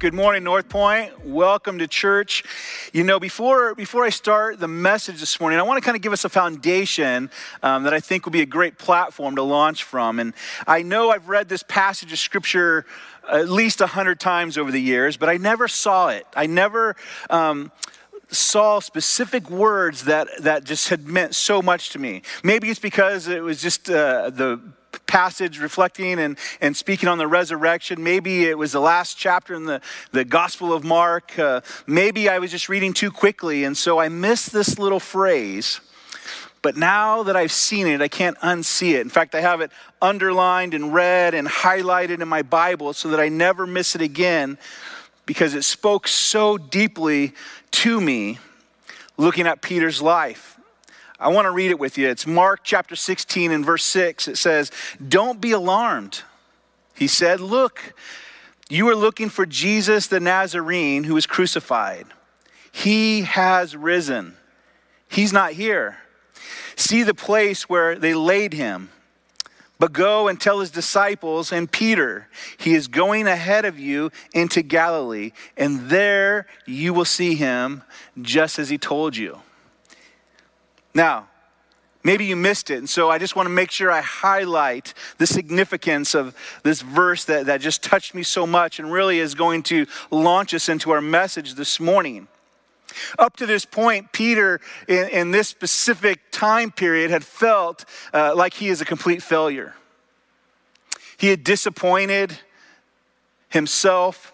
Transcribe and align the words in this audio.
Good 0.00 0.14
morning, 0.14 0.44
North 0.44 0.70
Point. 0.70 1.26
Welcome 1.26 1.78
to 1.80 1.86
church. 1.86 2.42
You 2.94 3.04
know, 3.04 3.20
before 3.20 3.74
before 3.74 4.02
I 4.02 4.08
start 4.08 4.58
the 4.58 4.66
message 4.66 5.20
this 5.20 5.38
morning, 5.38 5.58
I 5.58 5.62
want 5.62 5.76
to 5.76 5.84
kind 5.84 5.94
of 5.94 6.00
give 6.00 6.14
us 6.14 6.24
a 6.24 6.30
foundation 6.30 7.30
um, 7.62 7.82
that 7.82 7.92
I 7.92 8.00
think 8.00 8.24
will 8.24 8.32
be 8.32 8.40
a 8.40 8.46
great 8.46 8.78
platform 8.78 9.36
to 9.36 9.42
launch 9.42 9.84
from. 9.84 10.18
And 10.18 10.32
I 10.66 10.80
know 10.80 11.10
I've 11.10 11.28
read 11.28 11.50
this 11.50 11.62
passage 11.62 12.14
of 12.14 12.18
scripture 12.18 12.86
at 13.30 13.50
least 13.50 13.82
a 13.82 13.88
hundred 13.88 14.20
times 14.20 14.56
over 14.56 14.72
the 14.72 14.80
years, 14.80 15.18
but 15.18 15.28
I 15.28 15.36
never 15.36 15.68
saw 15.68 16.08
it. 16.08 16.26
I 16.34 16.46
never. 16.46 16.96
Um, 17.28 17.70
saw 18.32 18.78
specific 18.78 19.50
words 19.50 20.04
that, 20.04 20.28
that 20.38 20.62
just 20.62 20.88
had 20.88 21.04
meant 21.04 21.34
so 21.34 21.60
much 21.60 21.90
to 21.90 21.98
me. 21.98 22.22
Maybe 22.44 22.70
it's 22.70 22.78
because 22.78 23.26
it 23.26 23.42
was 23.42 23.60
just 23.60 23.90
uh, 23.90 24.30
the 24.30 24.60
passage 25.06 25.58
reflecting 25.58 26.18
and, 26.18 26.38
and 26.60 26.76
speaking 26.76 27.08
on 27.08 27.18
the 27.18 27.26
resurrection. 27.26 28.02
Maybe 28.02 28.44
it 28.44 28.56
was 28.56 28.72
the 28.72 28.80
last 28.80 29.16
chapter 29.16 29.54
in 29.54 29.64
the, 29.64 29.80
the 30.12 30.24
Gospel 30.24 30.72
of 30.72 30.84
Mark. 30.84 31.38
Uh, 31.38 31.60
maybe 31.86 32.28
I 32.28 32.38
was 32.38 32.50
just 32.50 32.68
reading 32.68 32.92
too 32.92 33.10
quickly, 33.10 33.64
and 33.64 33.76
so 33.76 33.98
I 33.98 34.08
missed 34.08 34.52
this 34.52 34.78
little 34.78 35.00
phrase. 35.00 35.80
But 36.62 36.76
now 36.76 37.22
that 37.22 37.36
I've 37.36 37.52
seen 37.52 37.86
it, 37.86 38.02
I 38.02 38.08
can't 38.08 38.38
unsee 38.40 38.92
it. 38.92 39.00
In 39.00 39.08
fact, 39.08 39.34
I 39.34 39.40
have 39.40 39.60
it 39.60 39.70
underlined 40.02 40.74
and 40.74 40.92
red 40.92 41.32
and 41.34 41.48
highlighted 41.48 42.20
in 42.20 42.28
my 42.28 42.42
Bible 42.42 42.92
so 42.92 43.08
that 43.08 43.20
I 43.20 43.28
never 43.28 43.66
miss 43.66 43.94
it 43.94 44.02
again 44.02 44.58
because 45.24 45.54
it 45.54 45.62
spoke 45.62 46.06
so 46.06 46.58
deeply 46.58 47.32
to 47.70 48.00
me 48.00 48.38
looking 49.16 49.46
at 49.46 49.62
Peter's 49.62 50.02
life. 50.02 50.59
I 51.20 51.28
want 51.28 51.44
to 51.44 51.50
read 51.50 51.70
it 51.70 51.78
with 51.78 51.98
you. 51.98 52.08
It's 52.08 52.26
Mark 52.26 52.60
chapter 52.64 52.96
16 52.96 53.52
and 53.52 53.64
verse 53.64 53.84
6. 53.84 54.26
It 54.26 54.38
says, 54.38 54.72
Don't 55.06 55.38
be 55.38 55.52
alarmed. 55.52 56.22
He 56.94 57.06
said, 57.06 57.40
Look, 57.40 57.92
you 58.70 58.88
are 58.88 58.96
looking 58.96 59.28
for 59.28 59.44
Jesus 59.44 60.06
the 60.06 60.18
Nazarene 60.18 61.04
who 61.04 61.14
was 61.14 61.26
crucified. 61.26 62.06
He 62.72 63.22
has 63.22 63.76
risen. 63.76 64.36
He's 65.08 65.32
not 65.32 65.52
here. 65.52 65.98
See 66.74 67.02
the 67.02 67.14
place 67.14 67.68
where 67.68 67.96
they 67.96 68.14
laid 68.14 68.54
him. 68.54 68.88
But 69.78 69.92
go 69.92 70.28
and 70.28 70.40
tell 70.40 70.60
his 70.60 70.70
disciples 70.70 71.52
and 71.52 71.70
Peter, 71.70 72.28
he 72.58 72.74
is 72.74 72.86
going 72.86 73.26
ahead 73.26 73.64
of 73.64 73.78
you 73.78 74.10
into 74.32 74.62
Galilee, 74.62 75.32
and 75.56 75.88
there 75.88 76.46
you 76.66 76.92
will 76.92 77.06
see 77.06 77.34
him 77.34 77.82
just 78.20 78.58
as 78.58 78.68
he 78.68 78.76
told 78.78 79.16
you. 79.16 79.40
Now, 80.94 81.28
maybe 82.02 82.24
you 82.24 82.36
missed 82.36 82.70
it, 82.70 82.78
and 82.78 82.88
so 82.88 83.10
I 83.10 83.18
just 83.18 83.36
want 83.36 83.46
to 83.46 83.50
make 83.50 83.70
sure 83.70 83.90
I 83.90 84.00
highlight 84.00 84.94
the 85.18 85.26
significance 85.26 86.14
of 86.14 86.34
this 86.62 86.82
verse 86.82 87.24
that, 87.26 87.46
that 87.46 87.60
just 87.60 87.82
touched 87.82 88.14
me 88.14 88.22
so 88.22 88.46
much 88.46 88.78
and 88.78 88.92
really 88.92 89.18
is 89.18 89.34
going 89.34 89.62
to 89.64 89.86
launch 90.10 90.54
us 90.54 90.68
into 90.68 90.90
our 90.90 91.00
message 91.00 91.54
this 91.54 91.78
morning. 91.78 92.28
Up 93.18 93.36
to 93.36 93.46
this 93.46 93.64
point, 93.64 94.12
Peter, 94.12 94.60
in, 94.88 95.08
in 95.10 95.30
this 95.30 95.48
specific 95.48 96.20
time 96.32 96.70
period, 96.70 97.10
had 97.10 97.24
felt 97.24 97.84
uh, 98.12 98.34
like 98.34 98.54
he 98.54 98.68
is 98.68 98.80
a 98.80 98.84
complete 98.84 99.22
failure. 99.22 99.74
He 101.16 101.28
had 101.28 101.44
disappointed 101.44 102.38
himself 103.48 104.32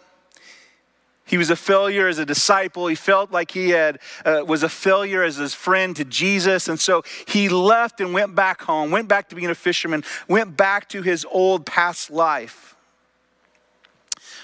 he 1.27 1.37
was 1.37 1.51
a 1.51 1.57
failure 1.57 2.07
as 2.07 2.19
a 2.19 2.25
disciple. 2.25 2.87
He 2.87 2.95
felt 2.95 3.33
like 3.33 3.51
he 3.51 3.71
had, 3.71 3.99
uh, 4.25 4.45
was 4.47 4.63
a 4.63 4.69
failure 4.69 5.25
as 5.25 5.37
his 5.37 5.55
friend 5.55 5.95
to 5.97 6.05
Jesus. 6.05 6.69
And 6.69 6.79
so 6.79 7.03
he 7.27 7.49
left 7.49 8.01
and 8.01 8.15
went 8.15 8.37
back 8.37 8.63
home, 8.63 8.93
went 8.93 9.09
back 9.09 9.29
to 9.31 9.37
being 9.37 9.51
a 9.51 9.55
fisherman, 9.55 10.05
went 10.29 10.57
back 10.57 10.89
to 10.91 11.03
his 11.03 11.27
old 11.29 11.67
past 11.67 12.11
life. 12.11 12.77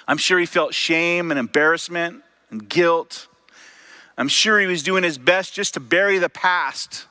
I'm 0.08 0.18
sure 0.18 0.40
he 0.40 0.46
felt 0.46 0.74
shame 0.74 1.30
and 1.30 1.38
embarrassment 1.38 2.24
and 2.50 2.68
guilt. 2.68 3.28
I'm 4.18 4.28
sure 4.28 4.58
he 4.58 4.66
was 4.66 4.82
doing 4.82 5.04
his 5.04 5.18
best 5.18 5.54
just 5.54 5.74
to 5.74 5.80
bury 5.80 6.18
the 6.18 6.28
past. 6.28 7.06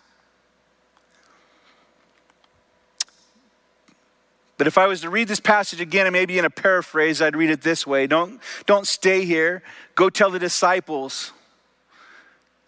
But 4.61 4.67
if 4.67 4.77
I 4.77 4.85
was 4.85 5.01
to 5.01 5.09
read 5.09 5.27
this 5.27 5.39
passage 5.39 5.81
again, 5.81 6.05
and 6.05 6.13
maybe 6.13 6.37
in 6.37 6.45
a 6.45 6.49
paraphrase, 6.51 7.19
I'd 7.19 7.35
read 7.35 7.49
it 7.49 7.63
this 7.63 7.87
way 7.87 8.05
Don't, 8.05 8.39
don't 8.67 8.85
stay 8.85 9.25
here. 9.25 9.63
Go 9.95 10.07
tell 10.07 10.29
the 10.29 10.37
disciples. 10.37 11.31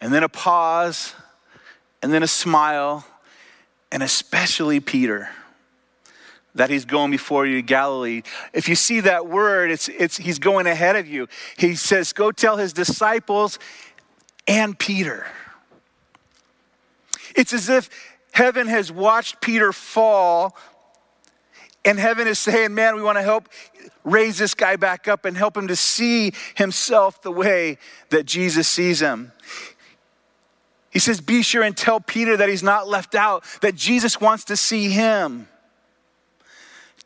And 0.01 0.11
then 0.11 0.23
a 0.23 0.27
pause, 0.27 1.13
and 2.01 2.11
then 2.11 2.23
a 2.23 2.27
smile, 2.27 3.05
and 3.91 4.01
especially 4.01 4.79
Peter 4.79 5.29
that 6.55 6.71
he's 6.71 6.83
going 6.83 7.11
before 7.11 7.45
you 7.45 7.57
to 7.57 7.61
Galilee. 7.61 8.23
If 8.53 8.67
you 8.67 8.73
see 8.73 8.99
that 9.01 9.27
word, 9.27 9.69
it's, 9.69 9.87
it's 9.87 10.17
he's 10.17 10.39
going 10.39 10.65
ahead 10.65 10.95
of 10.95 11.07
you. 11.07 11.27
He 11.57 11.75
says, 11.75 12.11
Go 12.11 12.31
tell 12.31 12.57
his 12.57 12.73
disciples 12.73 13.59
and 14.47 14.79
Peter. 14.79 15.27
It's 17.35 17.53
as 17.53 17.69
if 17.69 17.87
heaven 18.31 18.65
has 18.65 18.91
watched 18.91 19.41
Peter 19.41 19.71
fall 19.71 20.57
and 21.85 21.99
heaven 21.99 22.27
is 22.27 22.39
saying, 22.39 22.73
man, 22.73 22.95
we 22.95 23.01
want 23.01 23.17
to 23.17 23.23
help 23.23 23.49
raise 24.03 24.37
this 24.37 24.53
guy 24.53 24.75
back 24.75 25.07
up 25.07 25.25
and 25.25 25.35
help 25.35 25.57
him 25.57 25.67
to 25.67 25.75
see 25.75 26.33
himself 26.55 27.21
the 27.21 27.31
way 27.31 27.77
that 28.09 28.25
Jesus 28.25 28.67
sees 28.67 29.01
him. 29.01 29.31
He 30.91 30.99
says, 30.99 31.19
Be 31.19 31.41
sure 31.41 31.63
and 31.63 31.75
tell 31.75 31.99
Peter 31.99 32.37
that 32.37 32.49
he's 32.49 32.63
not 32.63 32.87
left 32.87 33.15
out, 33.15 33.43
that 33.61 33.75
Jesus 33.75 34.21
wants 34.21 34.45
to 34.45 34.55
see 34.55 34.89
him. 34.89 35.47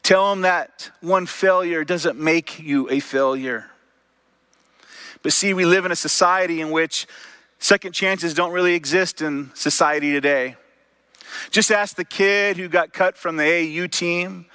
Tell 0.04 0.32
him 0.32 0.42
that 0.42 0.92
one 1.02 1.26
failure 1.26 1.84
doesn't 1.84 2.20
make 2.20 2.60
you 2.60 2.90
a 2.90 3.00
failure. 3.00 3.72
But 5.24 5.34
see, 5.34 5.54
we 5.54 5.66
live 5.66 5.86
in 5.86 5.92
a 5.92 5.96
society 5.96 6.62
in 6.62 6.72
which 6.72 7.08
second 7.60 7.94
chances 7.94 8.34
don't 8.34 8.52
really 8.52 8.74
exist 8.74 9.22
in 9.22 9.52
society 9.54 10.12
today. 10.12 10.56
Just 11.52 11.72
ask 11.72 11.96
the 11.96 12.06
kid 12.06 12.58
who 12.58 12.68
got 12.68 12.94
cut 12.94 13.18
from 13.18 13.38
the 13.38 13.44
AU 13.44 13.88
team, 13.88 14.46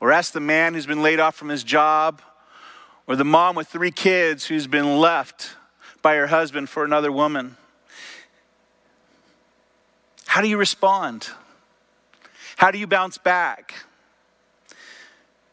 or 0.00 0.12
ask 0.12 0.32
the 0.32 0.40
man 0.40 0.74
who's 0.74 0.86
been 0.86 1.02
laid 1.02 1.20
off 1.20 1.34
from 1.34 1.48
his 1.48 1.64
job, 1.64 2.22
or 3.06 3.16
the 3.16 3.24
mom 3.24 3.56
with 3.56 3.68
three 3.68 3.90
kids 3.90 4.46
who's 4.46 4.66
been 4.66 4.98
left 4.98 5.56
by 6.02 6.14
her 6.16 6.28
husband 6.28 6.68
for 6.68 6.84
another 6.84 7.10
woman. 7.10 7.56
How 10.26 10.40
do 10.40 10.48
you 10.48 10.58
respond? 10.58 11.28
How 12.56 12.70
do 12.70 12.78
you 12.78 12.86
bounce 12.86 13.18
back? 13.18 13.74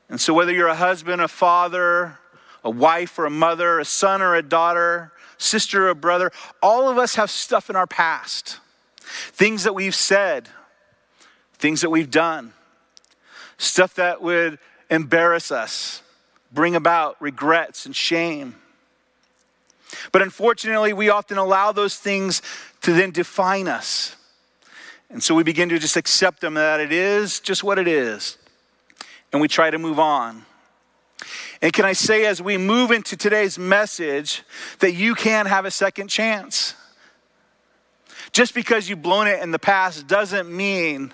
And 0.09 0.19
so, 0.22 0.33
whether 0.33 0.51
you're 0.51 0.67
a 0.67 0.75
husband, 0.75 1.22
a 1.22 1.27
father, 1.27 2.19
a 2.63 2.69
wife, 2.69 3.17
or 3.17 3.25
a 3.25 3.31
mother, 3.31 3.79
a 3.79 3.85
son, 3.85 4.22
or 4.22 4.35
a 4.35 4.43
daughter, 4.43 5.11
sister, 5.37 5.89
or 5.89 5.95
brother, 5.95 6.31
all 6.61 6.89
of 6.89 6.97
us 6.97 7.16
have 7.16 7.31
stuff 7.31 7.69
in 7.69 7.75
our 7.75 7.87
past 7.87 8.59
things 9.05 9.63
that 9.63 9.73
we've 9.73 9.95
said, 9.95 10.49
things 11.53 11.81
that 11.81 11.89
we've 11.89 12.11
done, 12.11 12.53
stuff 13.57 13.95
that 13.95 14.21
would 14.21 14.59
embarrass 14.89 15.51
us, 15.51 16.01
bring 16.51 16.75
about 16.75 17.16
regrets 17.21 17.85
and 17.85 17.95
shame. 17.95 18.55
But 20.11 20.21
unfortunately, 20.21 20.93
we 20.93 21.09
often 21.09 21.38
allow 21.38 21.71
those 21.71 21.97
things 21.97 22.41
to 22.81 22.93
then 22.93 23.11
define 23.11 23.67
us. 23.67 24.16
And 25.09 25.23
so 25.23 25.35
we 25.35 25.43
begin 25.43 25.69
to 25.69 25.79
just 25.79 25.95
accept 25.95 26.41
them 26.41 26.55
that 26.55 26.79
it 26.79 26.91
is 26.91 27.39
just 27.39 27.63
what 27.63 27.79
it 27.79 27.87
is. 27.87 28.37
And 29.31 29.41
we 29.41 29.47
try 29.47 29.69
to 29.69 29.77
move 29.77 29.99
on. 29.99 30.45
And 31.61 31.72
can 31.72 31.85
I 31.85 31.93
say, 31.93 32.25
as 32.25 32.41
we 32.41 32.57
move 32.57 32.91
into 32.91 33.16
today's 33.16 33.57
message, 33.57 34.43
that 34.79 34.93
you 34.93 35.16
can 35.16 35.45
have 35.45 35.66
a 35.66 35.72
second 35.72 36.09
chance? 36.09 36.73
Just 38.35 38.53
because 38.53 38.90
you've 38.90 39.01
blown 39.01 39.28
it 39.28 39.41
in 39.41 39.51
the 39.51 39.59
past 39.59 40.07
doesn't 40.07 40.53
mean 40.53 41.13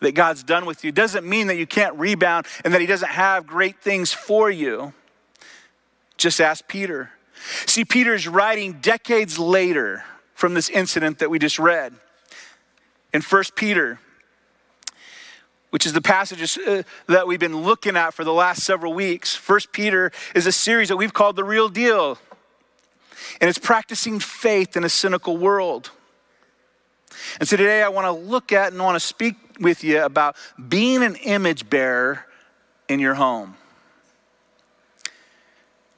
that 0.00 0.12
God's 0.12 0.42
done 0.42 0.64
with 0.64 0.84
you, 0.84 0.90
doesn't 0.90 1.28
mean 1.28 1.48
that 1.48 1.56
you 1.56 1.66
can't 1.66 1.94
rebound 1.96 2.46
and 2.64 2.72
that 2.72 2.80
He 2.80 2.86
doesn't 2.86 3.10
have 3.10 3.46
great 3.46 3.82
things 3.82 4.14
for 4.14 4.50
you. 4.50 4.94
Just 6.16 6.40
ask 6.40 6.66
Peter. 6.66 7.10
See, 7.66 7.84
Peter's 7.84 8.26
writing 8.26 8.80
decades 8.80 9.38
later 9.38 10.02
from 10.32 10.54
this 10.54 10.70
incident 10.70 11.18
that 11.18 11.28
we 11.28 11.38
just 11.38 11.58
read. 11.58 11.92
In 13.12 13.20
1 13.20 13.44
Peter, 13.54 14.00
which 15.68 15.84
is 15.84 15.92
the 15.92 16.00
passages 16.00 16.56
uh, 16.56 16.84
that 17.06 17.26
we've 17.26 17.38
been 17.38 17.64
looking 17.64 17.98
at 17.98 18.14
for 18.14 18.24
the 18.24 18.32
last 18.32 18.62
several 18.62 18.94
weeks. 18.94 19.36
1 19.46 19.60
Peter 19.72 20.10
is 20.34 20.46
a 20.46 20.52
series 20.52 20.88
that 20.88 20.96
we've 20.96 21.12
called 21.12 21.36
The 21.36 21.44
Real 21.44 21.68
Deal. 21.68 22.16
And 23.42 23.50
it's 23.50 23.58
practicing 23.58 24.20
faith 24.20 24.74
in 24.74 24.84
a 24.84 24.88
cynical 24.88 25.36
world. 25.36 25.90
And 27.40 27.48
so 27.48 27.56
today 27.56 27.82
I 27.82 27.88
want 27.88 28.06
to 28.06 28.12
look 28.12 28.52
at 28.52 28.72
and 28.72 28.82
want 28.82 28.96
to 28.96 29.00
speak 29.00 29.36
with 29.60 29.84
you 29.84 30.02
about 30.02 30.36
being 30.68 31.02
an 31.02 31.16
image 31.16 31.68
bearer 31.68 32.24
in 32.88 33.00
your 33.00 33.14
home. 33.14 33.56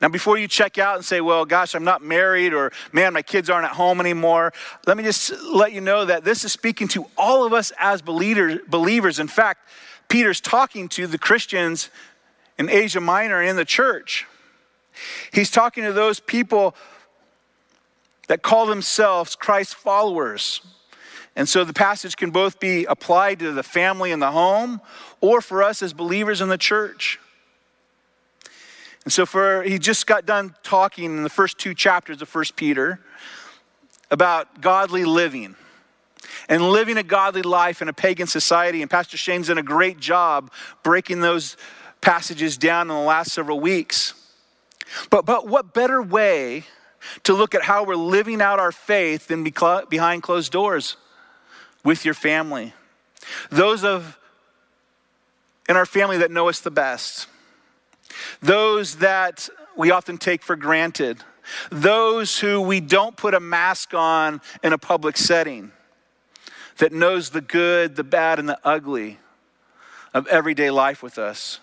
Now, 0.01 0.09
before 0.09 0.39
you 0.39 0.47
check 0.47 0.79
out 0.79 0.95
and 0.95 1.05
say, 1.05 1.21
well, 1.21 1.45
gosh, 1.45 1.75
I'm 1.75 1.83
not 1.83 2.03
married, 2.03 2.55
or 2.55 2.71
man, 2.93 3.13
my 3.13 3.23
kids 3.23 3.51
aren't 3.51 3.65
at 3.65 3.73
home 3.73 3.99
anymore, 4.01 4.53
let 4.87 4.97
me 4.97 5.03
just 5.03 5.33
let 5.43 5.73
you 5.73 5.81
know 5.81 6.05
that 6.05 6.23
this 6.23 6.45
is 6.45 6.53
speaking 6.53 6.87
to 6.89 7.07
all 7.17 7.45
of 7.45 7.53
us 7.53 7.73
as 7.81 8.01
believers. 8.01 9.19
In 9.19 9.27
fact, 9.27 9.69
Peter's 10.07 10.41
talking 10.41 10.89
to 10.91 11.09
the 11.09 11.19
Christians 11.19 11.91
in 12.59 12.71
Asia 12.71 13.01
Minor 13.01 13.43
in 13.43 13.57
the 13.57 13.65
church. 13.65 14.25
He's 15.33 15.51
talking 15.51 15.83
to 15.83 15.93
those 15.93 16.21
people 16.21 16.77
that 18.29 18.43
call 18.43 18.67
themselves 18.67 19.35
Christ 19.35 19.75
followers. 19.75 20.61
And 21.39 21.49
so 21.49 21.63
the 21.63 21.73
passage 21.73 22.17
can 22.17 22.33
both 22.33 22.59
be 22.59 22.85
applied 22.87 23.39
to 23.39 23.53
the 23.53 23.63
family 23.63 24.11
and 24.11 24.21
the 24.21 24.33
home 24.33 24.81
or 25.21 25.41
for 25.41 25.63
us 25.63 25.83
as 25.83 25.93
believers 25.93 26.41
in 26.41 26.49
the 26.49 26.59
church. 26.59 27.21
And 29.05 29.13
so 29.13 29.25
for 29.25 29.63
he 29.63 29.79
just 29.79 30.09
got 30.09 30.27
done 30.27 30.57
talking 30.65 31.05
in 31.05 31.23
the 31.23 31.31
first 31.31 31.57
two 31.57 31.75
chapters 31.75 32.21
of 32.21 32.29
First 32.29 32.57
Peter 32.57 32.99
about 34.11 34.61
godly 34.61 35.05
living 35.05 35.55
and 36.49 36.71
living 36.71 36.97
a 36.97 37.05
godly 37.05 37.43
life 37.43 37.81
in 37.81 37.89
a 37.89 37.93
pagan 37.93 38.27
society. 38.27 38.83
And 38.83 38.91
Pastor 38.91 39.17
Shane's 39.17 39.47
done 39.47 39.59
a 39.59 39.63
great 39.63 40.01
job 40.01 40.51
breaking 40.83 41.21
those 41.21 41.57
passages 42.01 42.57
down 42.57 42.91
in 42.91 42.97
the 42.97 43.01
last 43.01 43.31
several 43.33 43.61
weeks. 43.61 44.13
But, 45.09 45.25
but 45.25 45.47
what 45.47 45.73
better 45.73 46.03
way 46.03 46.65
to 47.23 47.33
look 47.33 47.55
at 47.55 47.63
how 47.63 47.85
we're 47.85 47.95
living 47.95 48.43
out 48.43 48.59
our 48.59 48.73
faith 48.73 49.29
than 49.29 49.45
behind 49.45 50.25
closed 50.25 50.51
doors 50.51 50.97
with 51.85 52.05
your 52.05 52.15
family? 52.15 52.73
Those 53.51 53.85
of 53.85 54.19
in 55.69 55.77
our 55.77 55.87
family 55.87 56.19
that 56.19 56.31
know 56.31 56.49
us 56.49 56.61
the 56.61 56.71
best, 56.71 57.29
those 58.41 58.97
that 58.97 59.49
we 59.77 59.91
often 59.91 60.17
take 60.17 60.43
for 60.43 60.57
granted, 60.57 61.19
those 61.71 62.39
who 62.39 62.61
we 62.61 62.81
don't 62.81 63.17
put 63.17 63.35
a 63.35 63.41
mask 63.41 63.95
on 63.95 64.41
in 64.63 64.73
a 64.73 64.79
public 64.79 65.17
setting 65.17 65.73
that 66.79 66.93
knows 66.93 67.31
the 67.31 67.41
good, 67.41 67.97
the 67.97 68.05
bad, 68.05 68.39
and 68.39 68.49
the 68.49 68.59
ugly 68.65 69.19
of 70.15 70.27
everyday 70.29 70.71
life 70.71 71.03
with 71.03 71.19
us. 71.19 71.61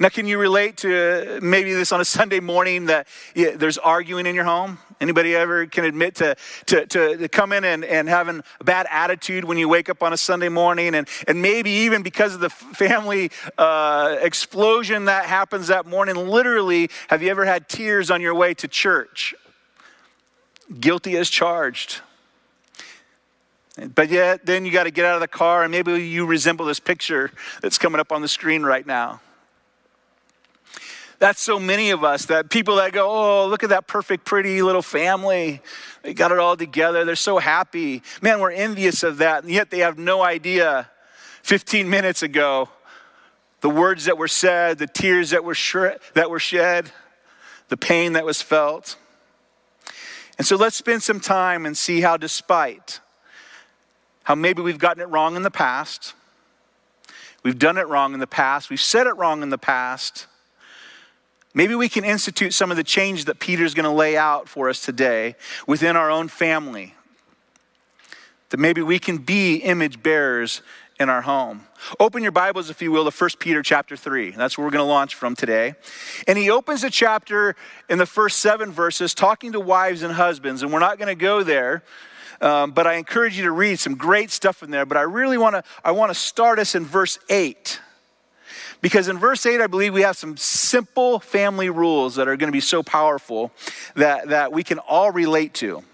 Now, 0.00 0.08
can 0.08 0.26
you 0.26 0.38
relate 0.38 0.76
to 0.78 1.38
maybe 1.42 1.72
this 1.72 1.92
on 1.92 2.00
a 2.00 2.04
Sunday 2.04 2.40
morning 2.40 2.86
that 2.86 3.06
yeah, 3.34 3.56
there's 3.56 3.78
arguing 3.78 4.26
in 4.26 4.34
your 4.34 4.44
home? 4.44 4.78
Anybody 5.00 5.34
ever 5.34 5.66
can 5.66 5.84
admit 5.84 6.14
to, 6.16 6.36
to, 6.66 6.86
to, 6.86 7.16
to, 7.16 7.28
come 7.28 7.52
in 7.52 7.64
and, 7.64 7.84
and 7.84 8.08
having 8.08 8.42
a 8.60 8.64
bad 8.64 8.86
attitude 8.88 9.44
when 9.44 9.58
you 9.58 9.68
wake 9.68 9.88
up 9.88 10.02
on 10.02 10.12
a 10.12 10.16
Sunday 10.16 10.48
morning? 10.48 10.94
And, 10.94 11.08
and 11.26 11.42
maybe 11.42 11.70
even 11.70 12.02
because 12.02 12.34
of 12.34 12.40
the 12.40 12.50
family 12.50 13.30
uh, 13.58 14.16
explosion 14.20 15.06
that 15.06 15.26
happens 15.26 15.68
that 15.68 15.86
morning, 15.86 16.14
literally, 16.14 16.88
have 17.08 17.22
you 17.22 17.30
ever 17.30 17.44
had 17.44 17.68
tears 17.68 18.10
on 18.10 18.20
your 18.20 18.34
way 18.34 18.54
to 18.54 18.68
church? 18.68 19.34
Guilty 20.78 21.16
as 21.16 21.28
charged. 21.28 22.00
But 23.94 24.10
yet, 24.10 24.44
then 24.44 24.64
you 24.64 24.70
got 24.70 24.84
to 24.84 24.90
get 24.90 25.06
out 25.06 25.14
of 25.14 25.20
the 25.20 25.28
car, 25.28 25.62
and 25.62 25.72
maybe 25.72 25.92
you 25.94 26.26
resemble 26.26 26.66
this 26.66 26.78
picture 26.78 27.30
that's 27.62 27.78
coming 27.78 28.00
up 28.00 28.12
on 28.12 28.20
the 28.20 28.28
screen 28.28 28.62
right 28.62 28.86
now. 28.86 29.20
That's 31.22 31.40
so 31.40 31.60
many 31.60 31.90
of 31.90 32.02
us 32.02 32.24
that 32.26 32.50
people 32.50 32.74
that 32.76 32.90
go, 32.90 33.08
oh, 33.08 33.46
look 33.46 33.62
at 33.62 33.68
that 33.68 33.86
perfect, 33.86 34.24
pretty 34.24 34.60
little 34.60 34.82
family. 34.82 35.62
They 36.02 36.14
got 36.14 36.32
it 36.32 36.40
all 36.40 36.56
together. 36.56 37.04
They're 37.04 37.14
so 37.14 37.38
happy. 37.38 38.02
Man, 38.20 38.40
we're 38.40 38.50
envious 38.50 39.04
of 39.04 39.18
that. 39.18 39.44
And 39.44 39.52
yet 39.52 39.70
they 39.70 39.78
have 39.78 39.98
no 39.98 40.20
idea 40.20 40.90
15 41.44 41.88
minutes 41.88 42.24
ago 42.24 42.70
the 43.60 43.70
words 43.70 44.06
that 44.06 44.18
were 44.18 44.26
said, 44.26 44.78
the 44.78 44.88
tears 44.88 45.30
that 45.30 45.44
were, 45.44 45.54
that 46.14 46.28
were 46.28 46.40
shed, 46.40 46.90
the 47.68 47.76
pain 47.76 48.14
that 48.14 48.24
was 48.24 48.42
felt. 48.42 48.96
And 50.38 50.44
so 50.44 50.56
let's 50.56 50.74
spend 50.74 51.04
some 51.04 51.20
time 51.20 51.66
and 51.66 51.78
see 51.78 52.00
how, 52.00 52.16
despite 52.16 52.98
how 54.24 54.34
maybe 54.34 54.60
we've 54.60 54.76
gotten 54.76 55.00
it 55.00 55.08
wrong 55.08 55.36
in 55.36 55.42
the 55.42 55.52
past. 55.52 56.14
We've 57.44 57.60
done 57.60 57.78
it 57.78 57.86
wrong 57.86 58.12
in 58.12 58.18
the 58.18 58.26
past. 58.26 58.70
We've 58.70 58.80
said 58.80 59.06
it 59.06 59.16
wrong 59.16 59.44
in 59.44 59.50
the 59.50 59.56
past. 59.58 60.26
Maybe 61.54 61.74
we 61.74 61.88
can 61.88 62.04
institute 62.04 62.54
some 62.54 62.70
of 62.70 62.76
the 62.76 62.84
change 62.84 63.26
that 63.26 63.38
Peter's 63.38 63.74
going 63.74 63.84
to 63.84 63.90
lay 63.90 64.16
out 64.16 64.48
for 64.48 64.68
us 64.68 64.80
today 64.80 65.36
within 65.66 65.96
our 65.96 66.10
own 66.10 66.28
family. 66.28 66.94
That 68.50 68.58
maybe 68.58 68.82
we 68.82 68.98
can 68.98 69.18
be 69.18 69.56
image 69.56 70.02
bearers 70.02 70.62
in 70.98 71.08
our 71.08 71.22
home. 71.22 71.66
Open 71.98 72.22
your 72.22 72.32
Bibles, 72.32 72.70
if 72.70 72.80
you 72.80 72.92
will, 72.92 73.10
to 73.10 73.16
1 73.16 73.30
Peter 73.38 73.62
chapter 73.62 73.96
3. 73.96 74.30
That's 74.32 74.56
where 74.56 74.66
we're 74.66 74.70
going 74.70 74.84
to 74.84 74.90
launch 74.90 75.14
from 75.14 75.34
today. 75.34 75.74
And 76.26 76.38
he 76.38 76.48
opens 76.50 76.84
a 76.84 76.90
chapter 76.90 77.56
in 77.88 77.98
the 77.98 78.06
first 78.06 78.38
seven 78.38 78.70
verses 78.70 79.14
talking 79.14 79.52
to 79.52 79.60
wives 79.60 80.02
and 80.02 80.14
husbands. 80.14 80.62
And 80.62 80.72
we're 80.72 80.78
not 80.78 80.98
going 80.98 81.08
to 81.08 81.14
go 81.14 81.42
there 81.42 81.82
um, 82.42 82.72
but 82.72 82.88
I 82.88 82.94
encourage 82.94 83.36
you 83.36 83.44
to 83.44 83.52
read 83.52 83.78
some 83.78 83.94
great 83.94 84.30
stuff 84.30 84.62
in 84.62 84.70
there. 84.70 84.84
But 84.84 84.96
I 84.96 85.02
really 85.02 85.38
want 85.38 85.54
to 85.54 85.62
I 85.84 85.92
want 85.92 86.10
to 86.10 86.14
start 86.14 86.58
us 86.58 86.74
in 86.74 86.84
verse 86.84 87.18
8. 87.30 87.80
Because 88.82 89.06
in 89.06 89.16
verse 89.16 89.46
8, 89.46 89.60
I 89.60 89.68
believe 89.68 89.94
we 89.94 90.02
have 90.02 90.16
some 90.16 90.36
simple 90.36 91.20
family 91.20 91.70
rules 91.70 92.16
that 92.16 92.26
are 92.26 92.36
going 92.36 92.48
to 92.48 92.52
be 92.52 92.60
so 92.60 92.82
powerful 92.82 93.52
that, 93.94 94.28
that 94.28 94.52
we 94.52 94.64
can 94.64 94.80
all 94.80 95.12
relate 95.12 95.54
to. 95.54 95.84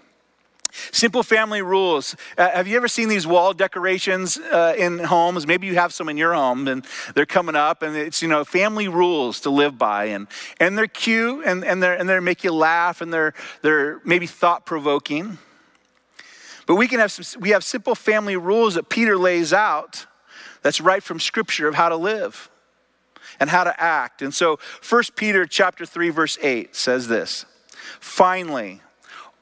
Simple 0.91 1.23
family 1.23 1.61
rules. 1.61 2.15
Uh, 2.37 2.49
have 2.49 2.67
you 2.67 2.77
ever 2.77 2.87
seen 2.87 3.07
these 3.07 3.27
wall 3.27 3.53
decorations 3.53 4.37
uh, 4.37 4.73
in 4.77 4.99
homes? 4.99 5.45
Maybe 5.45 5.67
you 5.67 5.75
have 5.75 5.93
some 5.93 6.09
in 6.09 6.17
your 6.17 6.33
home 6.33 6.67
and 6.67 6.85
they're 7.13 7.25
coming 7.25 7.55
up 7.55 7.83
and 7.83 7.95
it's, 7.95 8.21
you 8.21 8.27
know, 8.27 8.43
family 8.43 8.87
rules 8.87 9.39
to 9.41 9.51
live 9.51 9.77
by. 9.77 10.05
And, 10.05 10.27
and 10.59 10.77
they're 10.77 10.87
cute 10.87 11.45
and, 11.45 11.63
and, 11.63 11.81
they're, 11.81 11.97
and 11.97 12.09
they 12.09 12.19
make 12.19 12.43
you 12.43 12.51
laugh 12.51 13.01
and 13.01 13.13
they're, 13.13 13.33
they're 13.61 13.99
maybe 14.03 14.25
thought 14.25 14.65
provoking. 14.65 15.37
But 16.65 16.75
we 16.75 16.87
can 16.87 16.99
have 16.99 17.11
some, 17.11 17.41
we 17.41 17.49
have 17.49 17.63
simple 17.63 17.93
family 17.93 18.37
rules 18.37 18.75
that 18.75 18.89
Peter 18.89 19.17
lays 19.17 19.53
out 19.53 20.07
that's 20.61 20.81
right 20.81 21.03
from 21.03 21.19
scripture 21.19 21.67
of 21.67 21.75
how 21.75 21.89
to 21.89 21.95
live 21.95 22.49
and 23.39 23.49
how 23.49 23.63
to 23.63 23.81
act. 23.81 24.21
And 24.21 24.33
so 24.33 24.59
1 24.87 25.03
Peter 25.15 25.45
chapter 25.45 25.85
3 25.85 26.09
verse 26.09 26.37
8 26.41 26.75
says 26.75 27.07
this. 27.07 27.45
Finally, 27.99 28.81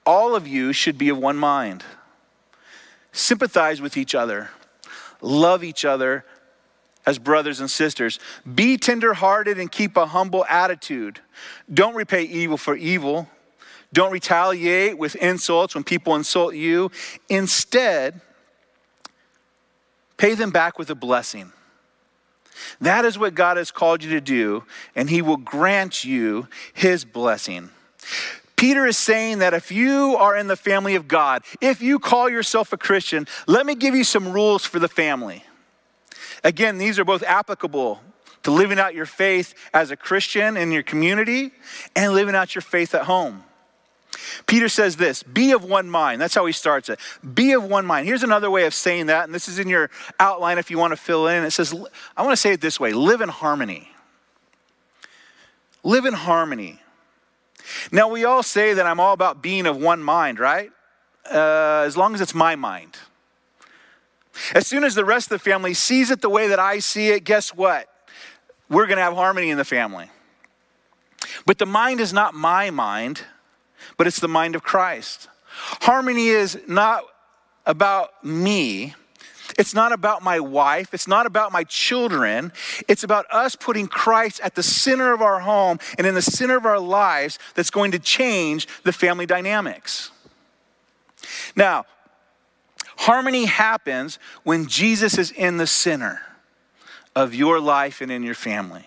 all 0.06 0.36
of 0.36 0.48
you 0.48 0.74
should 0.74 0.98
be 0.98 1.10
of 1.10 1.18
one 1.18 1.38
mind. 1.38 1.84
Sympathize 3.12 3.82
with 3.82 3.98
each 3.98 4.16
other. 4.16 4.50
Love 5.22 5.64
each 5.64 5.84
other 5.84 6.24
as 7.06 7.18
brothers 7.18 7.60
and 7.60 7.72
sisters. 7.72 8.20
Be 8.54 8.78
tenderhearted 8.78 9.60
and 9.60 9.72
keep 9.72 9.98
a 9.98 10.06
humble 10.06 10.46
attitude. 10.46 11.20
Don't 11.74 11.96
repay 11.96 12.24
evil 12.24 12.58
for 12.58 12.76
evil 12.76 13.28
don't 13.94 14.12
retaliate 14.12 14.98
with 14.98 15.16
insults 15.16 15.74
when 15.74 15.84
people 15.84 16.16
insult 16.16 16.56
you. 16.56 16.92
Instead, 17.30 18.20
pay 20.18 20.34
them 20.36 20.52
back 20.52 20.78
with 20.78 20.90
a 20.90 20.96
blessing. 20.96 21.52
That 22.82 23.06
is 23.06 23.18
what 23.18 23.36
God 23.36 23.58
has 23.58 23.72
called 23.72 24.04
you 24.04 24.12
to 24.12 24.22
do, 24.22 24.64
and 24.96 25.10
He 25.10 25.22
will 25.22 25.38
grant 25.38 26.04
you 26.04 26.48
His 26.74 27.06
blessing. 27.06 27.70
Peter 28.56 28.88
is 28.88 28.98
saying 28.98 29.40
that 29.40 29.54
if 29.54 29.72
you 29.72 30.16
are 30.18 30.36
in 30.36 30.48
the 30.48 30.56
family 30.56 30.96
of 30.96 31.08
God, 31.08 31.44
if 31.62 31.82
you 31.82 32.00
call 32.00 32.28
yourself 32.28 32.74
a 32.74 32.78
Christian, 32.78 33.28
let 33.48 33.66
me 33.66 33.76
give 33.76 33.96
you 33.96 34.04
some 34.04 34.34
rules 34.34 34.66
for 34.66 34.80
the 34.80 34.88
family. 34.88 35.44
Again, 36.44 36.78
these 36.80 36.98
are 36.98 37.06
both 37.06 37.24
applicable 37.24 38.02
to 38.44 38.52
living 38.52 38.80
out 38.80 38.96
your 38.96 39.06
faith 39.06 39.54
as 39.74 39.92
a 39.92 39.96
Christian 39.96 40.58
in 40.58 40.72
your 40.72 40.84
community 40.84 41.52
and 41.96 42.14
living 42.14 42.34
out 42.34 42.56
your 42.56 42.62
faith 42.62 42.96
at 42.96 43.04
home. 43.04 43.44
Peter 44.46 44.70
says 44.70 44.98
this 44.98 45.24
be 45.24 45.52
of 45.52 45.64
one 45.64 45.90
mind. 45.90 46.22
That's 46.22 46.36
how 46.36 46.46
he 46.46 46.54
starts 46.54 46.90
it. 46.90 47.00
Be 47.34 47.54
of 47.54 47.64
one 47.64 47.86
mind. 47.86 48.08
Here's 48.08 48.24
another 48.24 48.50
way 48.50 48.66
of 48.66 48.74
saying 48.74 49.08
that, 49.08 49.26
and 49.26 49.34
this 49.34 49.48
is 49.48 49.60
in 49.60 49.68
your 49.68 49.90
outline 50.20 50.58
if 50.58 50.72
you 50.72 50.78
want 50.78 50.92
to 50.92 50.98
fill 50.98 51.28
in. 51.28 51.44
It 51.44 51.52
says, 51.52 51.74
I 52.16 52.24
want 52.24 52.34
to 52.34 52.38
say 52.38 52.54
it 52.54 52.62
this 52.62 52.80
way 52.80 52.94
live 52.94 53.22
in 53.22 53.30
harmony. 53.30 53.90
Live 55.84 56.06
in 56.06 56.14
harmony. 56.14 56.82
Now, 57.92 58.10
we 58.10 58.26
all 58.26 58.44
say 58.44 58.74
that 58.74 58.86
I'm 58.86 59.00
all 59.00 59.14
about 59.14 59.42
being 59.42 59.66
of 59.66 59.78
one 59.78 60.02
mind, 60.02 60.40
right? 60.40 60.72
Uh, 61.30 61.84
as 61.86 61.98
long 61.98 62.14
as 62.14 62.22
it's 62.22 62.34
my 62.34 62.56
mind. 62.56 62.98
As 64.54 64.68
soon 64.68 64.84
as 64.84 64.96
the 64.96 65.06
rest 65.06 65.28
of 65.28 65.30
the 65.30 65.40
family 65.40 65.74
sees 65.74 66.12
it 66.12 66.22
the 66.22 66.30
way 66.30 66.48
that 66.48 66.60
I 66.60 66.80
see 66.80 67.10
it, 67.10 67.24
guess 67.24 67.54
what? 67.54 67.88
We're 68.70 68.86
going 68.86 68.98
to 68.98 69.04
have 69.04 69.14
harmony 69.14 69.50
in 69.50 69.58
the 69.58 69.66
family. 69.66 70.10
But 71.46 71.58
the 71.58 71.66
mind 71.66 72.00
is 72.00 72.14
not 72.14 72.34
my 72.34 72.70
mind 72.70 73.24
but 73.98 74.08
it's 74.08 74.20
the 74.20 74.28
mind 74.28 74.56
of 74.56 74.64
Christ. 74.64 75.28
Harmony 75.48 76.28
is 76.28 76.60
not 76.68 77.04
about 77.66 78.24
me. 78.24 78.94
It's 79.58 79.74
not 79.74 79.92
about 79.92 80.24
my 80.24 80.40
wife. 80.40 80.94
It's 80.94 81.08
not 81.08 81.26
about 81.26 81.52
my 81.52 81.64
children. 81.64 82.52
It's 82.88 83.04
about 83.04 83.26
us 83.32 83.56
putting 83.56 83.88
Christ 83.88 84.40
at 84.42 84.56
the 84.56 84.64
center 84.64 85.14
of 85.14 85.22
our 85.22 85.40
home 85.40 85.80
and 85.98 86.06
in 86.06 86.16
the 86.16 86.22
center 86.22 86.58
of 86.58 86.66
our 86.66 86.80
lives 86.80 87.40
that's 87.56 87.70
going 87.70 87.92
to 87.92 88.00
change 88.00 88.68
the 88.84 88.94
family 88.94 89.26
dynamics. 89.26 90.12
Now, 91.56 91.86
harmony 92.98 93.46
happens 93.46 94.20
when 94.44 94.68
Jesus 94.68 95.18
is 95.18 95.32
in 95.32 95.58
the 95.58 95.68
center 95.68 96.22
of 97.16 97.34
your 97.34 97.60
life 97.60 98.02
and 98.02 98.12
in 98.12 98.22
your 98.24 98.36
family. 98.36 98.86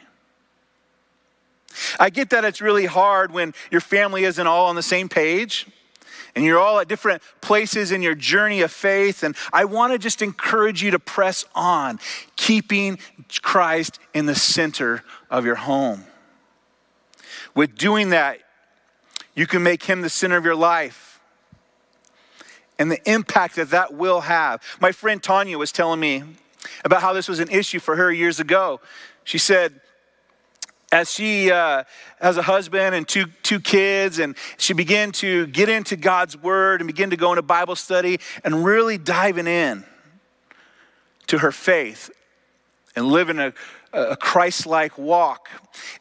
I 1.99 2.11
get 2.11 2.31
that 2.31 2.45
it's 2.45 2.61
really 2.61 2.87
hard 2.87 3.33
when 3.33 3.55
your 3.71 3.81
family 3.81 4.25
isn't 4.25 4.47
all 4.47 4.67
on 4.67 4.77
the 4.77 4.83
same 4.83 5.09
page 5.09 5.67
and 6.35 6.45
you're 6.45 6.59
all 6.59 6.79
at 6.79 6.89
different 6.89 7.23
places 7.41 7.91
in 7.91 8.03
your 8.03 8.15
journey 8.15 8.61
of 8.61 8.71
faith. 8.71 9.23
And 9.23 9.37
I 9.53 9.65
want 9.65 9.93
to 9.93 9.99
just 9.99 10.23
encourage 10.23 10.83
you 10.83 10.93
to 10.93 10.99
press 10.99 11.45
on, 11.55 11.99
keeping 12.37 12.99
Christ 13.43 13.99
in 14.15 14.27
the 14.27 14.35
center 14.35 15.03
of 15.31 15.45
your 15.45 15.57
home. 15.57 16.05
with 17.55 17.77
doing 17.77 18.11
that, 18.11 18.39
you 19.35 19.47
can 19.47 19.63
make 19.63 19.85
him 19.85 20.03
the 20.03 20.11
center 20.11 20.37
of 20.37 20.45
your 20.45 20.55
life 20.55 21.21
and 22.79 22.91
the 22.91 23.11
impact 23.11 23.57
that 23.57 23.71
that 23.71 23.95
will 23.95 24.23
have. 24.23 24.63
My 24.81 24.93
friend 24.93 25.23
Tanya 25.23 25.59
was 25.59 25.73
telling 25.73 26.01
me 26.01 26.23
about 26.85 27.03
how 27.03 27.13
this 27.13 27.29
was 27.29 27.41
an 27.41 27.51
issue 27.51 27.79
for 27.79 27.97
her 27.97 28.13
years 28.13 28.41
ago. 28.41 28.81
She 29.25 29.39
said, 29.39 29.81
as 30.93 31.11
she 31.11 31.51
uh, 31.51 31.85
has 32.21 32.37
a 32.37 32.43
husband 32.43 32.95
and 32.95 33.07
two, 33.07 33.27
two 33.43 33.61
kids, 33.61 34.19
and 34.19 34.37
she 34.59 34.73
began 34.73 35.13
to 35.13 35.47
get 35.47 35.69
into 35.69 35.97
God's 35.97 36.37
word 36.37 36.81
and 36.81 36.89
begin 36.89 37.11
to 37.11 37.17
go 37.17 37.31
into 37.31 37.43
Bible 37.43 37.77
study 37.77 38.19
and 38.45 38.65
really 38.65 38.99
diving 38.99 39.47
in 39.47 39.85
to 41.29 41.39
her 41.39 41.53
faith 41.53 42.11
and 42.97 43.07
living 43.07 43.39
a, 43.39 43.53
a 43.93 44.17
Christ 44.17 44.67
like 44.67 44.99
walk. 44.99 45.49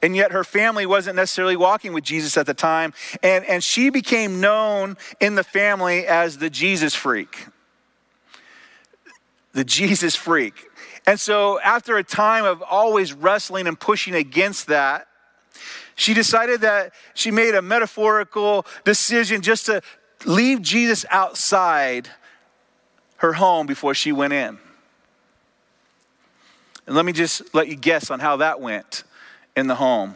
And 0.02 0.16
yet 0.16 0.32
her 0.32 0.44
family 0.44 0.88
wasn't 0.88 1.16
necessarily 1.16 1.56
walking 1.56 1.94
with 1.94 2.04
Jesus 2.04 2.36
at 2.36 2.48
the 2.48 2.56
time. 2.56 2.94
And, 3.22 3.46
and 3.46 3.64
she 3.64 3.92
became 3.92 4.42
known 4.42 4.98
in 5.20 5.36
the 5.36 5.44
family 5.44 6.08
as 6.08 6.40
the 6.40 6.50
Jesus 6.50 6.96
freak. 6.96 7.46
The 9.54 9.64
Jesus 9.64 10.16
freak. 10.16 10.69
And 11.10 11.20
so, 11.20 11.60
after 11.62 11.98
a 11.98 12.04
time 12.04 12.46
of 12.46 12.62
always 12.62 13.14
wrestling 13.14 13.66
and 13.66 13.80
pushing 13.80 14.14
against 14.14 14.68
that, 14.68 15.08
she 15.96 16.14
decided 16.14 16.62
that 16.62 16.94
she 17.16 17.32
made 17.32 17.56
a 17.56 17.64
metaphorical 17.64 18.64
decision 18.86 19.42
just 19.42 19.66
to 19.66 19.82
leave 20.26 20.62
Jesus 20.62 21.08
outside 21.10 22.10
her 23.18 23.34
home 23.34 23.66
before 23.66 23.96
she 23.96 24.12
went 24.12 24.34
in. 24.34 24.60
And 26.86 26.96
let 26.96 27.06
me 27.06 27.12
just 27.12 27.56
let 27.56 27.68
you 27.68 27.76
guess 27.76 28.12
on 28.12 28.20
how 28.20 28.38
that 28.38 28.62
went 28.62 29.04
in 29.58 29.66
the 29.66 29.74
home. 29.74 30.16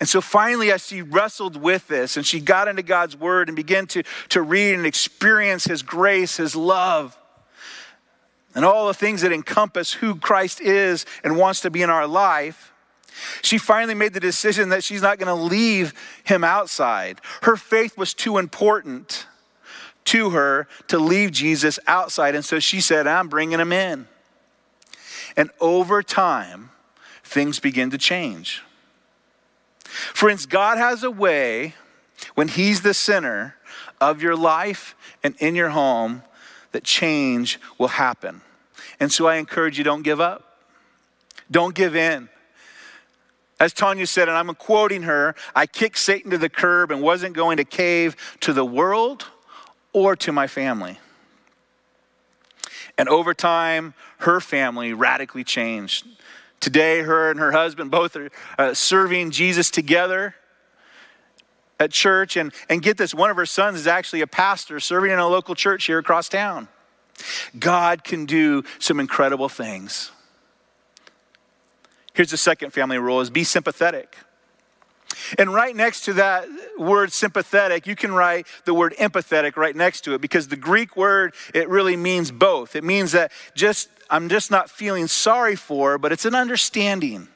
And 0.00 0.08
so 0.08 0.20
finally, 0.20 0.72
as 0.72 0.88
she 0.88 1.02
wrestled 1.02 1.54
with 1.54 1.86
this 1.86 2.16
and 2.16 2.26
she 2.26 2.40
got 2.40 2.66
into 2.66 2.82
God's 2.82 3.16
word 3.16 3.48
and 3.48 3.54
began 3.54 3.86
to, 3.86 4.02
to 4.30 4.42
read 4.42 4.74
and 4.74 4.84
experience 4.84 5.66
His 5.66 5.82
grace, 5.82 6.38
His 6.38 6.56
love, 6.56 7.16
and 8.54 8.64
all 8.64 8.86
the 8.86 8.94
things 8.94 9.22
that 9.22 9.32
encompass 9.32 9.94
who 9.94 10.16
Christ 10.16 10.60
is 10.60 11.06
and 11.24 11.36
wants 11.36 11.60
to 11.60 11.70
be 11.70 11.82
in 11.82 11.90
our 11.90 12.06
life, 12.06 12.72
she 13.42 13.58
finally 13.58 13.94
made 13.94 14.14
the 14.14 14.20
decision 14.20 14.70
that 14.70 14.84
she's 14.84 15.02
not 15.02 15.18
going 15.18 15.28
to 15.28 15.42
leave 15.42 15.94
him 16.24 16.44
outside. 16.44 17.20
Her 17.42 17.56
faith 17.56 17.96
was 17.96 18.14
too 18.14 18.38
important 18.38 19.26
to 20.06 20.30
her 20.30 20.66
to 20.88 20.98
leave 20.98 21.30
Jesus 21.30 21.78
outside. 21.86 22.34
And 22.34 22.44
so 22.44 22.58
she 22.58 22.80
said, 22.80 23.06
I'm 23.06 23.28
bringing 23.28 23.60
him 23.60 23.72
in. 23.72 24.08
And 25.36 25.50
over 25.60 26.02
time, 26.02 26.70
things 27.22 27.60
begin 27.60 27.90
to 27.90 27.98
change. 27.98 28.62
Friends, 29.84 30.46
God 30.46 30.78
has 30.78 31.02
a 31.02 31.10
way 31.10 31.74
when 32.34 32.48
He's 32.48 32.82
the 32.82 32.94
center 32.94 33.56
of 34.00 34.22
your 34.22 34.36
life 34.36 34.94
and 35.22 35.34
in 35.38 35.54
your 35.54 35.70
home 35.70 36.22
that 36.72 36.84
change 36.84 37.60
will 37.78 37.88
happen. 37.88 38.40
And 38.98 39.12
so 39.12 39.26
I 39.26 39.36
encourage 39.36 39.78
you 39.78 39.84
don't 39.84 40.02
give 40.02 40.20
up, 40.20 40.58
don't 41.50 41.74
give 41.74 41.94
in. 41.96 42.28
As 43.60 43.72
Tanya 43.72 44.06
said, 44.06 44.28
and 44.28 44.36
I'm 44.36 44.52
quoting 44.56 45.02
her, 45.02 45.36
I 45.54 45.66
kicked 45.66 45.98
Satan 45.98 46.32
to 46.32 46.38
the 46.38 46.48
curb 46.48 46.90
and 46.90 47.00
wasn't 47.00 47.34
going 47.34 47.58
to 47.58 47.64
cave 47.64 48.16
to 48.40 48.52
the 48.52 48.64
world 48.64 49.26
or 49.92 50.16
to 50.16 50.32
my 50.32 50.48
family. 50.48 50.98
And 52.98 53.08
over 53.08 53.34
time, 53.34 53.94
her 54.18 54.40
family 54.40 54.92
radically 54.92 55.44
changed. 55.44 56.06
Today, 56.60 57.02
her 57.02 57.30
and 57.30 57.38
her 57.38 57.52
husband 57.52 57.90
both 57.90 58.16
are 58.16 58.30
uh, 58.58 58.74
serving 58.74 59.30
Jesus 59.30 59.70
together 59.70 60.34
at 61.82 61.90
church. 61.90 62.36
And, 62.36 62.52
and 62.68 62.80
get 62.80 62.96
this, 62.96 63.14
one 63.14 63.30
of 63.30 63.36
her 63.36 63.46
sons 63.46 63.78
is 63.78 63.86
actually 63.86 64.22
a 64.22 64.26
pastor 64.26 64.80
serving 64.80 65.10
in 65.10 65.18
a 65.18 65.28
local 65.28 65.54
church 65.54 65.84
here 65.84 65.98
across 65.98 66.28
town. 66.28 66.68
God 67.58 68.04
can 68.04 68.24
do 68.24 68.64
some 68.78 68.98
incredible 68.98 69.48
things. 69.48 70.10
Here's 72.14 72.30
the 72.30 72.36
second 72.36 72.72
family 72.72 72.98
rule 72.98 73.20
is 73.20 73.30
be 73.30 73.44
sympathetic. 73.44 74.16
And 75.38 75.52
right 75.52 75.74
next 75.74 76.02
to 76.02 76.14
that 76.14 76.48
word 76.78 77.12
sympathetic, 77.12 77.86
you 77.86 77.94
can 77.94 78.12
write 78.12 78.46
the 78.64 78.74
word 78.74 78.94
empathetic 78.98 79.56
right 79.56 79.76
next 79.76 80.02
to 80.02 80.14
it 80.14 80.20
because 80.20 80.48
the 80.48 80.56
Greek 80.56 80.96
word, 80.96 81.34
it 81.54 81.68
really 81.68 81.96
means 81.96 82.30
both. 82.30 82.74
It 82.76 82.84
means 82.84 83.12
that 83.12 83.30
just, 83.54 83.88
I'm 84.10 84.28
just 84.28 84.50
not 84.50 84.70
feeling 84.70 85.06
sorry 85.06 85.56
for, 85.56 85.98
but 85.98 86.12
it's 86.12 86.24
an 86.24 86.34
understanding. 86.34 87.28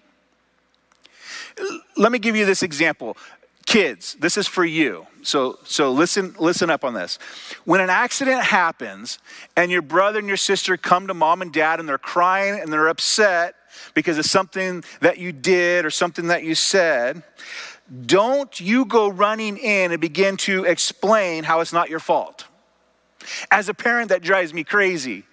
Let 1.96 2.12
me 2.12 2.18
give 2.18 2.36
you 2.36 2.44
this 2.44 2.62
example. 2.62 3.16
Kids, 3.66 4.16
this 4.20 4.36
is 4.36 4.46
for 4.46 4.64
you. 4.64 5.06
So, 5.22 5.58
so 5.64 5.90
listen, 5.90 6.36
listen 6.38 6.70
up 6.70 6.84
on 6.84 6.94
this. 6.94 7.18
When 7.64 7.80
an 7.80 7.90
accident 7.90 8.42
happens 8.42 9.18
and 9.56 9.72
your 9.72 9.82
brother 9.82 10.20
and 10.20 10.28
your 10.28 10.36
sister 10.36 10.76
come 10.76 11.08
to 11.08 11.14
mom 11.14 11.42
and 11.42 11.52
dad 11.52 11.80
and 11.80 11.88
they're 11.88 11.98
crying 11.98 12.60
and 12.60 12.72
they're 12.72 12.86
upset 12.86 13.56
because 13.92 14.18
of 14.18 14.24
something 14.24 14.84
that 15.00 15.18
you 15.18 15.32
did 15.32 15.84
or 15.84 15.90
something 15.90 16.28
that 16.28 16.44
you 16.44 16.54
said, 16.54 17.24
don't 18.06 18.60
you 18.60 18.84
go 18.84 19.08
running 19.08 19.56
in 19.56 19.90
and 19.90 20.00
begin 20.00 20.36
to 20.38 20.64
explain 20.64 21.42
how 21.42 21.58
it's 21.58 21.72
not 21.72 21.90
your 21.90 22.00
fault. 22.00 22.44
As 23.50 23.68
a 23.68 23.74
parent, 23.74 24.10
that 24.10 24.22
drives 24.22 24.54
me 24.54 24.62
crazy 24.62 25.24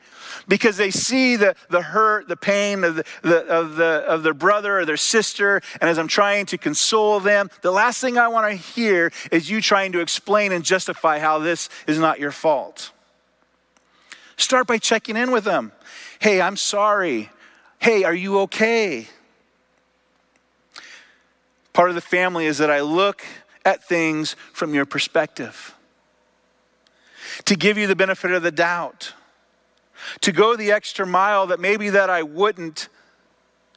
because 0.47 0.77
they 0.77 0.91
see 0.91 1.35
the, 1.35 1.55
the 1.69 1.81
hurt, 1.81 2.27
the 2.27 2.37
pain 2.37 2.83
of, 2.83 2.95
the, 2.95 3.45
of, 3.47 3.75
the, 3.75 4.03
of 4.07 4.23
their 4.23 4.33
brother 4.33 4.79
or 4.79 4.85
their 4.85 4.97
sister. 4.97 5.61
And 5.79 5.89
as 5.89 5.97
I'm 5.97 6.07
trying 6.07 6.45
to 6.47 6.57
console 6.57 7.19
them, 7.19 7.49
the 7.61 7.71
last 7.71 8.01
thing 8.01 8.17
I 8.17 8.27
want 8.27 8.51
to 8.51 8.55
hear 8.55 9.11
is 9.31 9.49
you 9.49 9.61
trying 9.61 9.91
to 9.93 9.99
explain 9.99 10.51
and 10.51 10.63
justify 10.63 11.19
how 11.19 11.39
this 11.39 11.69
is 11.87 11.99
not 11.99 12.19
your 12.19 12.31
fault. 12.31 12.91
Start 14.37 14.67
by 14.67 14.77
checking 14.77 15.15
in 15.15 15.31
with 15.31 15.43
them. 15.43 15.71
Hey, 16.19 16.41
I'm 16.41 16.57
sorry. 16.57 17.29
Hey, 17.79 18.03
are 18.03 18.15
you 18.15 18.39
okay? 18.41 19.07
Part 21.73 21.89
of 21.89 21.95
the 21.95 22.01
family 22.01 22.45
is 22.45 22.59
that 22.59 22.69
I 22.69 22.81
look 22.81 23.23
at 23.65 23.83
things 23.83 24.35
from 24.53 24.73
your 24.73 24.85
perspective. 24.85 25.75
To 27.45 27.55
give 27.55 27.77
you 27.77 27.87
the 27.87 27.95
benefit 27.95 28.31
of 28.31 28.43
the 28.43 28.51
doubt. 28.51 29.13
To 30.21 30.31
go 30.31 30.55
the 30.55 30.71
extra 30.71 31.05
mile 31.05 31.47
that 31.47 31.59
maybe 31.59 31.89
that 31.89 32.09
I 32.09 32.23
wouldn't 32.23 32.89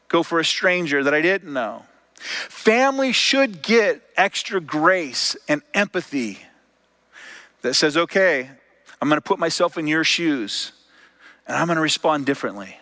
go 0.08 0.22
for 0.22 0.38
a 0.38 0.44
stranger 0.44 1.02
that 1.04 1.14
I 1.14 1.20
didn't 1.20 1.52
know. 1.52 1.84
Family 2.18 3.12
should 3.12 3.62
get 3.62 4.02
extra 4.16 4.60
grace 4.60 5.36
and 5.48 5.62
empathy 5.74 6.38
that 7.62 7.74
says, 7.74 7.96
okay, 7.96 8.50
I'm 9.00 9.08
going 9.08 9.18
to 9.18 9.24
put 9.24 9.38
myself 9.38 9.76
in 9.76 9.86
your 9.86 10.04
shoes 10.04 10.72
and 11.46 11.56
I'm 11.56 11.66
going 11.66 11.76
to 11.76 11.82
respond 11.82 12.26
differently. 12.26 12.78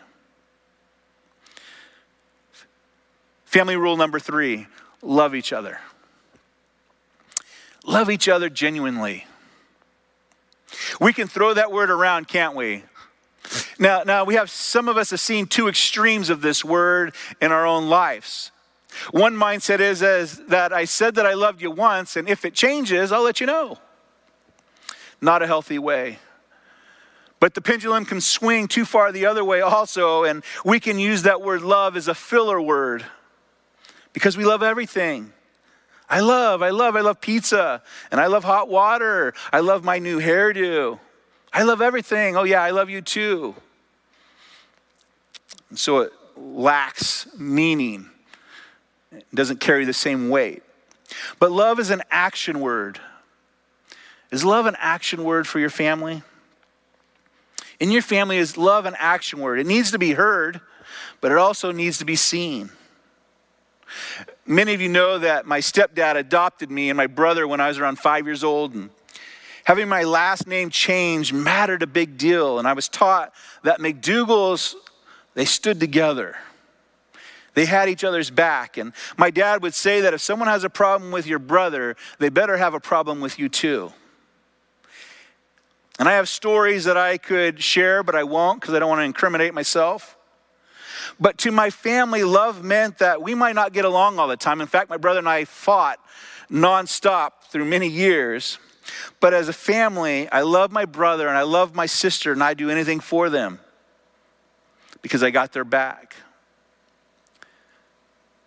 Family 3.45 3.77
rule 3.77 3.97
number 3.97 4.19
three 4.19 4.67
love 5.03 5.35
each 5.35 5.53
other. 5.53 5.79
Love 7.87 8.11
each 8.11 8.29
other 8.29 8.49
genuinely. 8.49 9.27
We 11.01 11.13
can 11.13 11.29
throw 11.29 11.55
that 11.55 11.71
word 11.71 11.91
around, 11.91 12.29
can't 12.29 12.55
we? 12.55 12.83
Now, 13.79 14.03
now 14.05 14.25
we 14.25 14.35
have 14.35 14.51
some 14.51 14.89
of 14.89 14.97
us 14.97 15.11
have 15.11 15.21
seen 15.21 15.47
two 15.47 15.69
extremes 15.69 16.31
of 16.31 16.41
this 16.41 16.65
word 16.65 17.15
in 17.41 17.53
our 17.53 17.67
own 17.67 17.89
lives. 17.89 18.51
One 19.11 19.35
mindset 19.35 19.81
is 19.81 20.03
as 20.03 20.39
that 20.47 20.73
I 20.73 20.85
said 20.85 21.17
that 21.17 21.27
I 21.27 21.35
loved 21.35 21.61
you 21.61 21.71
once, 21.71 22.17
and 22.17 22.29
if 22.29 22.45
it 22.45 22.55
changes, 22.55 23.13
I'll 23.13 23.23
let 23.23 23.41
you 23.41 23.47
know. 23.47 23.79
Not 25.21 25.43
a 25.43 25.47
healthy 25.47 25.79
way. 25.79 26.19
But 27.41 27.55
the 27.55 27.61
pendulum 27.61 28.05
can 28.05 28.21
swing 28.21 28.69
too 28.69 28.85
far 28.85 29.13
the 29.13 29.27
other 29.27 29.45
way 29.45 29.61
also, 29.61 30.25
and 30.25 30.43
we 30.65 30.81
can 30.81 30.99
use 30.99 31.23
that 31.23 31.43
word 31.43 31.63
love 31.63 31.97
as 31.97 32.09
a 32.09 32.15
filler 32.15 32.61
word 32.61 33.05
because 34.13 34.37
we 34.37 34.45
love 34.45 34.63
everything. 34.63 35.33
I 36.09 36.21
love, 36.21 36.63
I 36.63 36.71
love, 36.71 36.97
I 36.97 37.01
love 37.01 37.21
pizza, 37.21 37.83
and 38.11 38.21
I 38.21 38.27
love 38.27 38.45
hot 38.45 38.69
water. 38.69 39.35
I 39.53 39.61
love 39.61 39.85
my 39.85 39.99
new 39.99 40.21
hairdo. 40.21 41.01
I 41.55 41.63
love 41.63 41.81
everything. 41.81 42.37
Oh, 42.37 42.43
yeah, 42.43 42.63
I 42.63 42.71
love 42.71 42.91
you 42.91 43.01
too. 43.01 43.55
And 45.71 45.79
so 45.79 46.01
it 46.01 46.13
lacks 46.37 47.29
meaning, 47.39 48.11
it 49.13 49.25
doesn't 49.33 49.61
carry 49.61 49.85
the 49.85 49.93
same 49.93 50.29
weight. 50.29 50.65
But 51.39 51.53
love 51.53 51.79
is 51.79 51.91
an 51.91 52.03
action 52.11 52.61
word. 52.61 52.99
Is 54.33 54.45
love 54.45 54.67
an 54.67 54.75
action 54.81 55.23
word 55.23 55.47
for 55.47 55.61
your 55.61 55.71
family? 55.71 56.23
In 57.79 57.93
your 57.93 58.03
family, 58.03 58.39
is 58.39 58.57
love 58.57 58.85
an 58.85 58.97
action 58.99 59.39
word? 59.39 59.61
It 59.61 59.67
needs 59.67 59.93
to 59.93 59.99
be 59.99 60.13
heard, 60.13 60.61
but 61.21 61.31
it 61.31 61.39
also 61.39 61.71
needs 61.71 61.99
to 61.99 62.05
be 62.05 62.17
seen. 62.17 62.71
Many 64.45 64.75
of 64.75 64.81
you 64.81 64.89
know 64.89 65.19
that 65.19 65.47
my 65.47 65.61
stepdad 65.61 66.17
adopted 66.17 66.71
me 66.71 66.91
and 66.91 66.97
my 66.97 67.07
brother 67.07 67.47
when 67.47 67.61
I 67.61 67.69
was 67.69 67.79
around 67.79 67.99
five 67.99 68.27
years 68.27 68.43
old. 68.43 68.75
And 68.75 68.91
having 69.65 69.89
my 69.89 70.05
last 70.05 70.47
name 70.47 70.71
changed 70.71 71.35
mattered 71.35 71.83
a 71.83 71.87
big 71.87 72.17
deal. 72.17 72.59
And 72.59 72.69
I 72.69 72.73
was 72.73 72.89
taught 72.89 73.33
that 73.63 73.81
McDougal's, 73.81 74.77
they 75.35 75.45
stood 75.45 75.81
together. 75.81 76.37
They 77.55 77.67
had 77.67 77.89
each 77.89 78.05
other's 78.05 78.31
back. 78.31 78.77
And 78.77 78.93
my 79.17 79.31
dad 79.31 79.63
would 79.63 79.75
say 79.75 80.01
that 80.01 80.15
if 80.15 80.21
someone 80.21 80.49
has 80.49 80.65
a 80.65 80.71
problem 80.71 81.13
with 81.13 81.27
your 81.27 81.39
brother, 81.39 81.97
they 82.19 82.29
better 82.29 82.57
have 82.57 82.75
a 82.75 82.81
problem 82.81 83.21
with 83.21 83.39
you 83.39 83.49
too. 83.49 83.93
And 85.99 86.09
I 86.09 86.15
have 86.15 86.29
stories 86.29 86.85
that 86.85 86.97
I 86.97 87.19
could 87.19 87.63
share, 87.63 88.03
but 88.03 88.17
I 88.17 88.25
won't 88.25 88.61
because 88.61 88.75
I 88.75 88.81
don't 88.81 88.89
want 88.89 89.01
to 89.01 89.05
incriminate 89.05 89.55
myself. 89.55 90.17
But 91.21 91.39
to 91.39 91.53
my 91.53 91.71
family, 91.71 92.25
love 92.25 92.65
meant 92.65 92.99
that 92.99 93.23
we 93.23 93.35
might 93.37 93.55
not 93.55 93.73
get 93.73 93.85
along 93.85 94.19
all 94.19 94.27
the 94.27 94.37
time. 94.37 94.61
In 94.61 94.67
fact, 94.67 94.91
my 94.91 94.97
brother 94.97 95.21
and 95.21 95.29
I 95.29 95.45
fought 95.45 96.01
nonstop 96.51 97.45
through 97.51 97.67
many 97.67 97.89
years. 97.89 98.59
But 99.21 99.35
as 99.35 99.49
a 99.49 99.53
family, 99.53 100.29
I 100.31 100.43
love 100.43 100.71
my 100.71 100.85
brother 100.85 101.29
and 101.29 101.37
I 101.37 101.43
love 101.43 101.75
my 101.75 101.87
sister, 101.87 102.33
and 102.33 102.43
I 102.43 102.55
do 102.55 102.71
anything 102.71 103.01
for 103.01 103.31
them 103.31 103.61
because 105.03 105.23
I 105.23 105.31
got 105.31 105.53
their 105.53 105.65
back. 105.65 106.17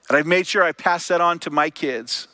And 0.09 0.17
I've 0.17 0.27
made 0.27 0.47
sure 0.47 0.63
I 0.63 0.71
pass 0.71 1.07
that 1.09 1.21
on 1.21 1.39
to 1.39 1.49
my 1.49 1.69
kids. 1.69 2.27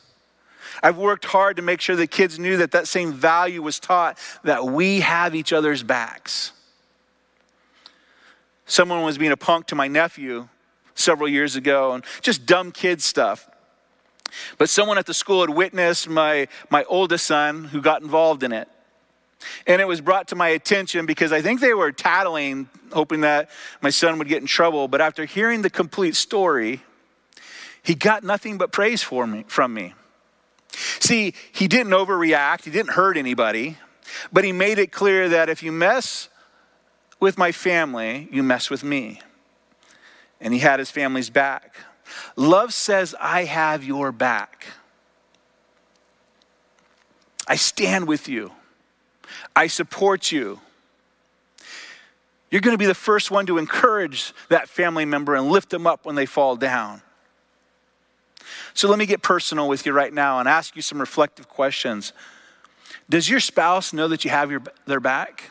I've 0.82 0.96
worked 0.96 1.24
hard 1.26 1.56
to 1.56 1.62
make 1.62 1.80
sure 1.80 1.96
the 1.96 2.06
kids 2.06 2.38
knew 2.38 2.56
that 2.58 2.72
that 2.72 2.88
same 2.88 3.12
value 3.12 3.62
was 3.62 3.78
taught 3.78 4.18
that 4.42 4.64
we 4.64 5.00
have 5.00 5.34
each 5.34 5.52
other's 5.52 5.82
backs. 5.82 6.52
Someone 8.66 9.02
was 9.02 9.18
being 9.18 9.32
a 9.32 9.36
punk 9.36 9.66
to 9.66 9.74
my 9.74 9.88
nephew 9.88 10.48
several 10.94 11.28
years 11.28 11.56
ago 11.56 11.92
and 11.92 12.04
just 12.22 12.46
dumb 12.46 12.72
kid 12.72 13.02
stuff. 13.02 13.48
But 14.58 14.68
someone 14.68 14.98
at 14.98 15.06
the 15.06 15.14
school 15.14 15.40
had 15.40 15.50
witnessed 15.50 16.08
my, 16.08 16.48
my 16.70 16.84
oldest 16.84 17.26
son 17.26 17.64
who 17.64 17.80
got 17.80 18.02
involved 18.02 18.42
in 18.42 18.52
it. 18.52 18.68
And 19.66 19.80
it 19.80 19.86
was 19.86 20.00
brought 20.00 20.28
to 20.28 20.36
my 20.36 20.48
attention 20.48 21.06
because 21.06 21.32
I 21.32 21.42
think 21.42 21.60
they 21.60 21.74
were 21.74 21.92
tattling, 21.92 22.68
hoping 22.92 23.22
that 23.22 23.50
my 23.82 23.90
son 23.90 24.18
would 24.18 24.28
get 24.28 24.40
in 24.40 24.46
trouble. 24.46 24.88
But 24.88 25.00
after 25.00 25.24
hearing 25.24 25.62
the 25.62 25.70
complete 25.70 26.16
story, 26.16 26.82
he 27.82 27.94
got 27.94 28.24
nothing 28.24 28.58
but 28.58 28.72
praise 28.72 29.02
for 29.02 29.26
me, 29.26 29.44
from 29.46 29.74
me. 29.74 29.94
See, 31.00 31.34
he 31.52 31.68
didn't 31.68 31.92
overreact, 31.92 32.64
he 32.64 32.70
didn't 32.70 32.92
hurt 32.92 33.16
anybody, 33.16 33.76
but 34.32 34.44
he 34.44 34.52
made 34.52 34.78
it 34.78 34.90
clear 34.90 35.28
that 35.28 35.48
if 35.48 35.62
you 35.62 35.70
mess 35.70 36.28
with 37.20 37.38
my 37.38 37.52
family, 37.52 38.28
you 38.32 38.42
mess 38.42 38.70
with 38.70 38.82
me. 38.82 39.20
And 40.40 40.52
he 40.52 40.60
had 40.60 40.78
his 40.78 40.90
family's 40.90 41.30
back. 41.30 41.76
Love 42.36 42.72
says, 42.72 43.14
I 43.20 43.44
have 43.44 43.84
your 43.84 44.12
back. 44.12 44.66
I 47.46 47.56
stand 47.56 48.06
with 48.06 48.28
you. 48.28 48.52
I 49.54 49.66
support 49.66 50.32
you. 50.32 50.60
You're 52.50 52.60
going 52.60 52.74
to 52.74 52.78
be 52.78 52.86
the 52.86 52.94
first 52.94 53.30
one 53.30 53.46
to 53.46 53.58
encourage 53.58 54.32
that 54.48 54.68
family 54.68 55.04
member 55.04 55.34
and 55.34 55.48
lift 55.48 55.70
them 55.70 55.86
up 55.86 56.06
when 56.06 56.14
they 56.14 56.26
fall 56.26 56.56
down. 56.56 57.02
So 58.74 58.88
let 58.88 58.98
me 58.98 59.06
get 59.06 59.22
personal 59.22 59.68
with 59.68 59.86
you 59.86 59.92
right 59.92 60.12
now 60.12 60.38
and 60.38 60.48
ask 60.48 60.76
you 60.76 60.82
some 60.82 61.00
reflective 61.00 61.48
questions. 61.48 62.12
Does 63.08 63.28
your 63.28 63.40
spouse 63.40 63.92
know 63.92 64.08
that 64.08 64.24
you 64.24 64.30
have 64.30 64.50
your, 64.50 64.62
their 64.86 65.00
back? 65.00 65.50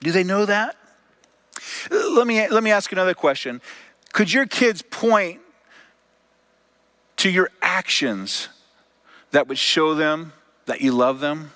Do 0.00 0.10
they 0.10 0.24
know 0.24 0.46
that? 0.46 0.76
Let 1.90 2.26
me, 2.26 2.48
let 2.48 2.62
me 2.62 2.70
ask 2.70 2.90
another 2.92 3.14
question. 3.14 3.60
Could 4.12 4.32
your 4.32 4.46
kids 4.46 4.82
point 4.82 5.40
to 7.16 7.30
your 7.30 7.50
actions 7.62 8.48
that 9.30 9.46
would 9.46 9.58
show 9.58 9.94
them 9.94 10.32
that 10.66 10.80
you 10.80 10.92
love 10.92 11.20
them? 11.20 11.52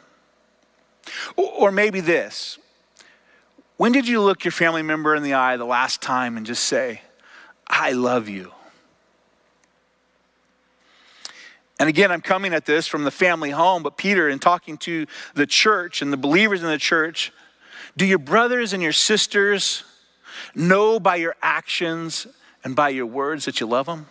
Or 1.37 1.71
maybe 1.71 2.01
this 2.01 2.59
When 3.77 3.93
did 3.93 4.07
you 4.07 4.21
look 4.21 4.45
your 4.45 4.53
family 4.53 4.83
member 4.83 5.15
in 5.15 5.23
the 5.23 5.35
eye 5.35 5.57
the 5.57 5.65
last 5.65 6.01
time 6.01 6.37
and 6.37 6.47
just 6.47 6.65
say, 6.65 7.03
I 7.67 7.93
love 7.93 8.29
you? 8.29 8.53
And 11.81 11.89
again, 11.89 12.13
I'm 12.13 12.21
coming 12.21 12.55
at 12.55 12.67
this 12.67 12.87
from 12.87 13.03
the 13.03 13.11
family 13.11 13.51
home, 13.51 13.83
but 13.83 13.97
Peter, 13.97 14.29
in 14.29 14.39
talking 14.39 14.79
to 14.79 15.07
the 15.35 15.47
church 15.47 16.03
and 16.03 16.13
the 16.13 16.17
believers 16.17 16.63
in 16.63 16.69
the 16.69 16.79
church, 16.79 17.33
do 17.97 18.07
your 18.07 18.19
brothers 18.19 18.73
and 18.73 18.83
your 18.83 18.93
sisters 18.93 19.83
know 20.55 21.01
by 21.01 21.17
your 21.17 21.35
actions 21.43 22.27
and 22.65 22.75
by 22.75 22.89
your 22.89 23.07
words 23.07 23.45
that 23.45 23.61
you 23.61 23.67
love 23.67 23.87
them? 23.87 24.07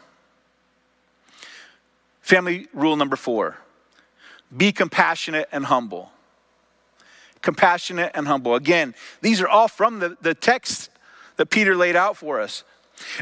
Family 2.21 2.67
rule 2.73 2.95
number 2.95 3.15
four 3.17 3.57
be 4.55 4.71
compassionate 4.71 5.49
and 5.51 5.65
humble. 5.65 6.11
Compassionate 7.41 8.11
and 8.13 8.27
humble. 8.27 8.55
Again, 8.55 8.93
these 9.21 9.41
are 9.41 9.47
all 9.47 9.67
from 9.67 9.99
the, 9.99 10.17
the 10.21 10.33
text 10.33 10.89
that 11.37 11.47
Peter 11.47 11.75
laid 11.75 11.95
out 11.95 12.15
for 12.15 12.39
us. 12.39 12.63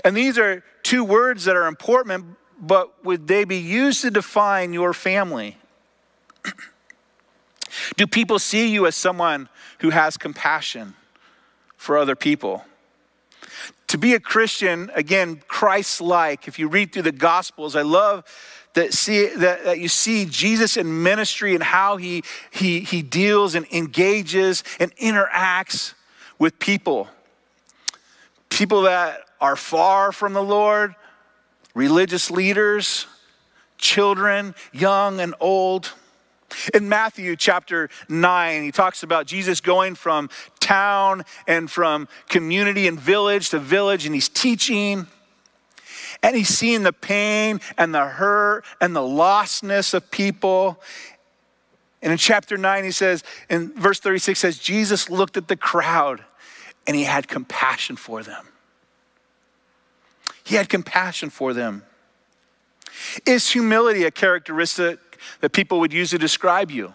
And 0.04 0.16
these 0.16 0.38
are 0.38 0.64
two 0.84 1.04
words 1.04 1.46
that 1.46 1.56
are 1.56 1.68
important, 1.68 2.38
but 2.60 3.04
would 3.04 3.28
they 3.28 3.46
be 3.46 3.58
used 3.58 4.02
to 4.02 4.12
define 4.12 4.74
your 4.74 4.94
family? 4.94 5.58
Do 7.96 8.06
people 8.06 8.38
see 8.38 8.68
you 8.68 8.86
as 8.86 8.96
someone 8.96 9.48
who 9.80 9.90
has 9.90 10.18
compassion 10.18 10.96
for 11.78 11.98
other 11.98 12.16
people? 12.16 12.66
To 13.92 13.98
be 13.98 14.14
a 14.14 14.22
Christian, 14.22 14.90
again, 14.96 15.42
Christ 15.50 16.00
like, 16.00 16.48
if 16.48 16.58
you 16.58 16.70
read 16.70 16.94
through 16.94 17.02
the 17.02 17.12
Gospels, 17.12 17.76
I 17.76 17.82
love 17.82 18.24
that, 18.74 18.94
see, 18.94 19.28
that, 19.36 19.66
that 19.66 19.80
you 19.80 19.90
see 19.90 20.24
Jesus 20.24 20.78
in 20.78 21.04
ministry 21.04 21.56
and 21.56 21.62
how 21.62 21.98
he, 21.98 22.24
he, 22.52 22.80
he 22.80 23.02
deals 23.02 23.54
and 23.54 23.66
engages 23.70 24.64
and 24.80 24.96
interacts 24.96 25.94
with 26.40 26.58
people. 26.58 27.10
People 28.48 28.84
that 28.84 29.26
are 29.42 29.58
far 29.58 30.14
from 30.14 30.32
the 30.32 30.42
Lord, 30.42 30.96
religious 31.74 32.32
leaders, 32.32 33.08
children, 33.78 34.56
young 34.72 35.20
and 35.20 35.36
old. 35.42 35.92
In 36.74 36.88
Matthew 36.88 37.36
chapter 37.36 37.90
9, 38.08 38.64
he 38.64 38.72
talks 38.72 39.04
about 39.04 39.26
Jesus 39.26 39.60
going 39.60 39.96
from 39.96 40.30
town 40.72 41.26
and 41.48 41.70
from 41.70 42.08
community 42.30 42.88
and 42.88 42.98
village 42.98 43.50
to 43.50 43.60
village, 43.60 44.06
and 44.06 44.16
he's 44.16 44.30
teaching. 44.30 45.06
And 46.24 46.36
he's 46.36 46.50
seeing 46.50 46.84
the 46.84 46.94
pain 46.94 47.60
and 47.78 47.94
the 47.94 48.06
hurt 48.06 48.64
and 48.80 48.96
the 48.96 49.02
lostness 49.02 49.94
of 49.94 50.12
people. 50.12 50.80
And 52.02 52.12
in 52.12 52.18
chapter 52.18 52.58
9, 52.58 52.84
he 52.84 52.92
says, 52.92 53.24
in 53.50 53.74
verse 53.74 54.00
36 54.00 54.40
says, 54.40 54.58
Jesus 54.60 55.10
looked 55.10 55.36
at 55.36 55.48
the 55.48 55.58
crowd 55.58 56.24
and 56.88 56.96
he 56.96 57.04
had 57.04 57.28
compassion 57.28 57.96
for 57.96 58.24
them. 58.24 58.48
He 60.44 60.56
had 60.56 60.70
compassion 60.70 61.30
for 61.30 61.54
them. 61.54 61.84
Is 63.26 63.50
humility 63.50 64.04
a 64.04 64.12
characteristic 64.12 65.00
that 65.42 65.54
people 65.54 65.80
would 65.80 65.92
use 65.92 66.12
to 66.12 66.18
describe 66.18 66.72
you? 66.72 66.94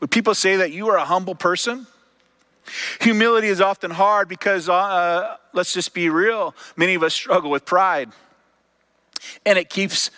Would 0.00 0.10
people 0.10 0.34
say 0.34 0.56
that 0.56 0.72
you 0.72 0.88
are 0.88 0.96
a 0.96 1.04
humble 1.04 1.34
person? 1.34 1.86
Humility 3.00 3.48
is 3.48 3.60
often 3.60 3.90
hard 3.90 4.28
because, 4.28 4.68
uh, 4.68 5.36
let's 5.52 5.72
just 5.72 5.94
be 5.94 6.08
real, 6.08 6.54
many 6.76 6.94
of 6.94 7.02
us 7.02 7.14
struggle 7.14 7.50
with 7.50 7.64
pride. 7.64 8.10
And 9.44 9.58
it 9.58 9.70
keeps 9.70 10.10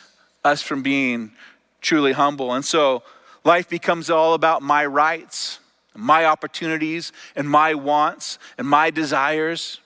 us 0.45 0.63
from 0.63 0.83
being 0.83 1.33
truly 1.81 2.13
humble. 2.13 2.53
And 2.53 2.65
so 2.65 3.03
life 3.45 3.69
becomes 3.69 4.11
all 4.11 4.35
about 4.35 4.63
my 4.63 4.87
rights, 4.87 5.61
my 5.95 6.25
opportunities, 6.25 7.13
and 7.35 7.49
my 7.49 7.75
wants, 7.75 8.39
and 8.59 8.69
my 8.69 8.91
desires. 8.91 9.81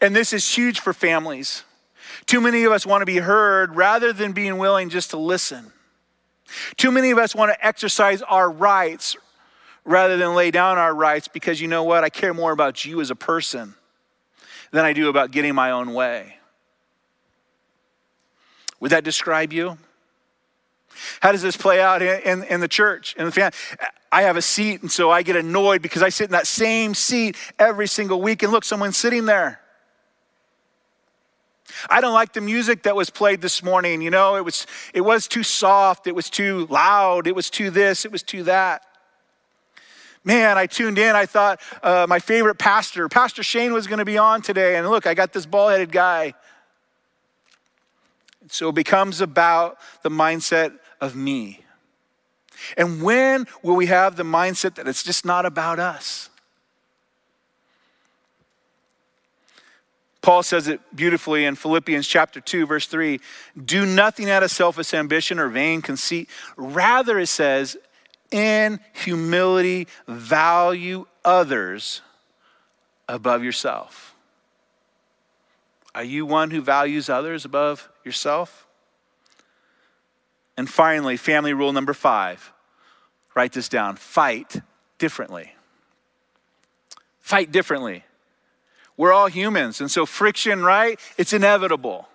And 0.00 0.14
this 0.14 0.32
is 0.32 0.56
huge 0.56 0.80
for 0.80 0.92
families. 0.92 1.64
Too 2.26 2.40
many 2.40 2.64
of 2.64 2.72
us 2.72 2.86
want 2.86 3.02
to 3.02 3.06
be 3.06 3.18
heard 3.18 3.74
rather 3.74 4.12
than 4.12 4.32
being 4.32 4.58
willing 4.58 4.90
just 4.90 5.10
to 5.10 5.16
listen. 5.16 5.72
Too 6.76 6.90
many 6.90 7.10
of 7.10 7.18
us 7.18 7.34
want 7.34 7.52
to 7.52 7.66
exercise 7.66 8.22
our 8.22 8.50
rights 8.50 9.16
rather 9.84 10.16
than 10.16 10.34
lay 10.34 10.50
down 10.50 10.78
our 10.78 10.94
rights 10.94 11.28
because 11.28 11.60
you 11.60 11.68
know 11.68 11.82
what? 11.84 12.04
I 12.04 12.08
care 12.08 12.34
more 12.34 12.52
about 12.52 12.84
you 12.84 13.00
as 13.00 13.10
a 13.10 13.16
person 13.16 13.74
than 14.70 14.84
I 14.84 14.92
do 14.92 15.08
about 15.08 15.30
getting 15.30 15.54
my 15.54 15.70
own 15.70 15.92
way. 15.92 16.36
Would 18.80 18.90
that 18.90 19.04
describe 19.04 19.52
you? 19.52 19.78
How 21.20 21.32
does 21.32 21.42
this 21.42 21.56
play 21.56 21.80
out 21.80 22.02
in, 22.02 22.20
in, 22.22 22.44
in, 22.44 22.60
the 22.60 22.68
church, 22.68 23.14
in 23.16 23.24
the 23.24 23.32
family? 23.32 23.52
I 24.10 24.22
have 24.22 24.36
a 24.36 24.42
seat, 24.42 24.82
and 24.82 24.90
so 24.90 25.10
I 25.10 25.22
get 25.22 25.36
annoyed 25.36 25.82
because 25.82 26.02
I 26.02 26.10
sit 26.10 26.24
in 26.24 26.32
that 26.32 26.46
same 26.46 26.94
seat 26.94 27.36
every 27.58 27.86
single 27.86 28.20
week, 28.20 28.42
and 28.42 28.52
look, 28.52 28.64
someone's 28.64 28.96
sitting 28.96 29.24
there. 29.24 29.60
I 31.88 32.00
don't 32.00 32.12
like 32.12 32.32
the 32.32 32.40
music 32.40 32.82
that 32.82 32.94
was 32.94 33.08
played 33.08 33.40
this 33.40 33.62
morning. 33.62 34.02
You 34.02 34.10
know, 34.10 34.36
it 34.36 34.44
was, 34.44 34.66
it 34.92 35.00
was 35.00 35.26
too 35.26 35.42
soft, 35.42 36.06
it 36.06 36.14
was 36.14 36.28
too 36.28 36.66
loud, 36.68 37.26
it 37.26 37.34
was 37.34 37.50
too 37.50 37.70
this, 37.70 38.04
it 38.04 38.12
was 38.12 38.22
too 38.22 38.42
that. 38.44 38.82
Man, 40.24 40.56
I 40.56 40.66
tuned 40.66 40.98
in. 40.98 41.16
I 41.16 41.26
thought 41.26 41.60
uh, 41.82 42.06
my 42.08 42.18
favorite 42.18 42.58
pastor, 42.58 43.08
Pastor 43.08 43.42
Shane, 43.42 43.72
was 43.72 43.86
going 43.86 43.98
to 43.98 44.04
be 44.04 44.18
on 44.18 44.40
today. 44.42 44.76
And 44.76 44.88
look, 44.88 45.06
I 45.06 45.14
got 45.14 45.32
this 45.32 45.46
bald 45.46 45.72
headed 45.72 45.90
guy. 45.90 46.34
So 48.48 48.68
it 48.68 48.74
becomes 48.74 49.20
about 49.20 49.78
the 50.02 50.10
mindset 50.10 50.78
of 51.00 51.16
me. 51.16 51.60
And 52.76 53.02
when 53.02 53.46
will 53.62 53.74
we 53.74 53.86
have 53.86 54.16
the 54.16 54.22
mindset 54.22 54.76
that 54.76 54.86
it's 54.86 55.02
just 55.02 55.24
not 55.24 55.44
about 55.46 55.78
us? 55.78 56.30
Paul 60.20 60.44
says 60.44 60.68
it 60.68 60.80
beautifully 60.94 61.44
in 61.44 61.56
Philippians 61.56 62.06
chapter 62.06 62.40
2, 62.40 62.66
verse 62.66 62.86
3 62.86 63.20
Do 63.64 63.84
nothing 63.84 64.30
out 64.30 64.44
of 64.44 64.52
selfish 64.52 64.94
ambition 64.94 65.40
or 65.40 65.48
vain 65.48 65.82
conceit. 65.82 66.28
Rather, 66.56 67.18
it 67.18 67.26
says, 67.26 67.76
in 68.32 68.80
humility, 68.92 69.86
value 70.08 71.06
others 71.24 72.00
above 73.08 73.44
yourself. 73.44 74.14
Are 75.94 76.04
you 76.04 76.24
one 76.24 76.50
who 76.50 76.62
values 76.62 77.08
others 77.08 77.44
above 77.44 77.88
yourself? 78.04 78.66
And 80.56 80.68
finally, 80.68 81.16
family 81.16 81.52
rule 81.52 81.72
number 81.72 81.94
five 81.94 82.52
write 83.34 83.52
this 83.52 83.68
down 83.68 83.96
fight 83.96 84.60
differently. 84.98 85.54
Fight 87.20 87.50
differently. 87.50 88.04
We're 88.96 89.12
all 89.12 89.28
humans, 89.28 89.80
and 89.80 89.90
so 89.90 90.04
friction, 90.04 90.62
right? 90.62 91.00
It's 91.16 91.32
inevitable. 91.32 92.08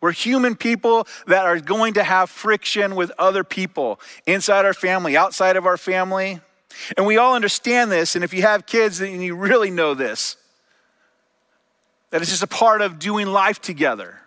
We're 0.00 0.12
human 0.12 0.56
people 0.56 1.06
that 1.26 1.44
are 1.44 1.60
going 1.60 1.94
to 1.94 2.02
have 2.02 2.30
friction 2.30 2.94
with 2.94 3.10
other 3.18 3.44
people 3.44 4.00
inside 4.26 4.64
our 4.64 4.74
family, 4.74 5.16
outside 5.16 5.56
of 5.56 5.66
our 5.66 5.76
family. 5.76 6.40
And 6.96 7.06
we 7.06 7.16
all 7.16 7.34
understand 7.34 7.90
this, 7.90 8.14
and 8.14 8.24
if 8.24 8.34
you 8.34 8.42
have 8.42 8.66
kids, 8.66 8.98
then 8.98 9.20
you 9.20 9.34
really 9.34 9.70
know 9.70 9.94
this 9.94 10.36
that 12.10 12.22
it's 12.22 12.30
just 12.30 12.42
a 12.42 12.46
part 12.46 12.82
of 12.82 12.98
doing 12.98 13.26
life 13.26 13.60
together. 13.60 14.20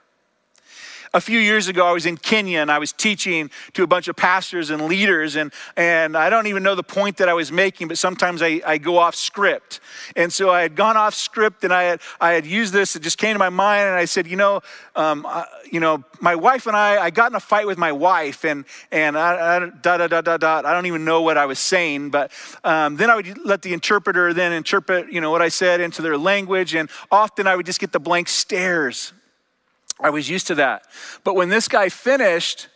A 1.12 1.20
few 1.20 1.40
years 1.40 1.68
ago, 1.68 1.88
I 1.88 1.92
was 1.92 2.06
in 2.06 2.18
Kenya 2.18 2.60
and 2.60 2.72
I 2.72 2.78
was 2.78 2.92
teaching 2.92 3.50
to 3.74 3.82
a 3.82 3.88
bunch 3.88 4.08
of 4.08 4.16
pastors 4.16 4.70
and 4.70 4.86
leaders, 4.86 5.36
and, 5.36 5.52
and 5.76 6.16
I 6.16 6.30
don't 6.30 6.46
even 6.46 6.62
know 6.62 6.76
the 6.76 6.84
point 6.84 7.18
that 7.18 7.28
I 7.28 7.34
was 7.34 7.52
making, 7.52 7.88
but 7.88 7.98
sometimes 7.98 8.44
I, 8.44 8.62
I 8.64 8.78
go 8.78 9.00
off 9.00 9.16
script. 9.16 9.80
And 10.16 10.32
so 10.32 10.52
I 10.52 10.62
had 10.62 10.76
gone 10.76 10.98
off 10.98 11.16
script 11.16 11.64
and 11.64 11.74
I 11.74 11.84
had, 11.84 12.02
I 12.22 12.34
had 12.34 12.46
used 12.46 12.74
this, 12.74 12.96
it 12.96 13.02
just 13.02 13.18
came 13.18 13.34
to 13.34 13.40
my 13.40 13.50
mind, 13.50 13.88
and 13.88 13.96
I 13.96 14.06
said, 14.06 14.28
You 14.28 14.36
know, 14.36 14.62
um, 14.96 15.26
uh, 15.28 15.46
you 15.72 15.80
know, 15.80 16.04
my 16.22 16.36
wife 16.36 16.68
and 16.68 16.76
I, 16.76 17.02
I 17.02 17.10
got 17.10 17.32
in 17.32 17.36
a 17.36 17.40
fight 17.40 17.66
with 17.66 17.80
my 17.80 17.92
wife, 17.92 18.46
and, 18.46 18.66
and 18.92 19.18
I, 19.18 19.58
I, 19.58 19.60
da, 19.82 19.98
da, 19.98 20.08
da, 20.08 20.22
da, 20.22 20.38
da, 20.38 20.62
I 20.64 20.74
don't 20.74 20.86
even 20.86 21.06
know 21.06 21.24
what 21.24 21.40
I 21.40 21.48
was 21.48 21.58
saying, 21.58 22.12
but 22.12 22.32
um, 22.64 22.98
then 22.98 23.10
I 23.10 23.16
would 23.16 23.46
let 23.46 23.64
the 23.64 23.74
interpreter 23.74 24.32
then 24.32 24.54
interpret, 24.54 25.12
you 25.12 25.22
know, 25.22 25.32
what 25.32 25.42
I 25.42 25.50
said 25.50 25.82
into 25.82 26.04
their 26.04 26.18
language, 26.20 26.76
and 26.76 26.88
often 27.12 27.48
I 27.48 27.56
would 27.56 27.66
just 27.66 27.80
get 27.80 27.92
the 27.92 28.00
blank 28.00 28.28
stares 28.28 29.14
I 30.02 30.10
was 30.10 30.30
used 30.30 30.48
to 30.48 30.56
that. 30.56 30.84
But 31.24 31.36
when 31.36 31.50
this 31.50 31.68
guy 31.68 31.90
finished, 31.90 32.70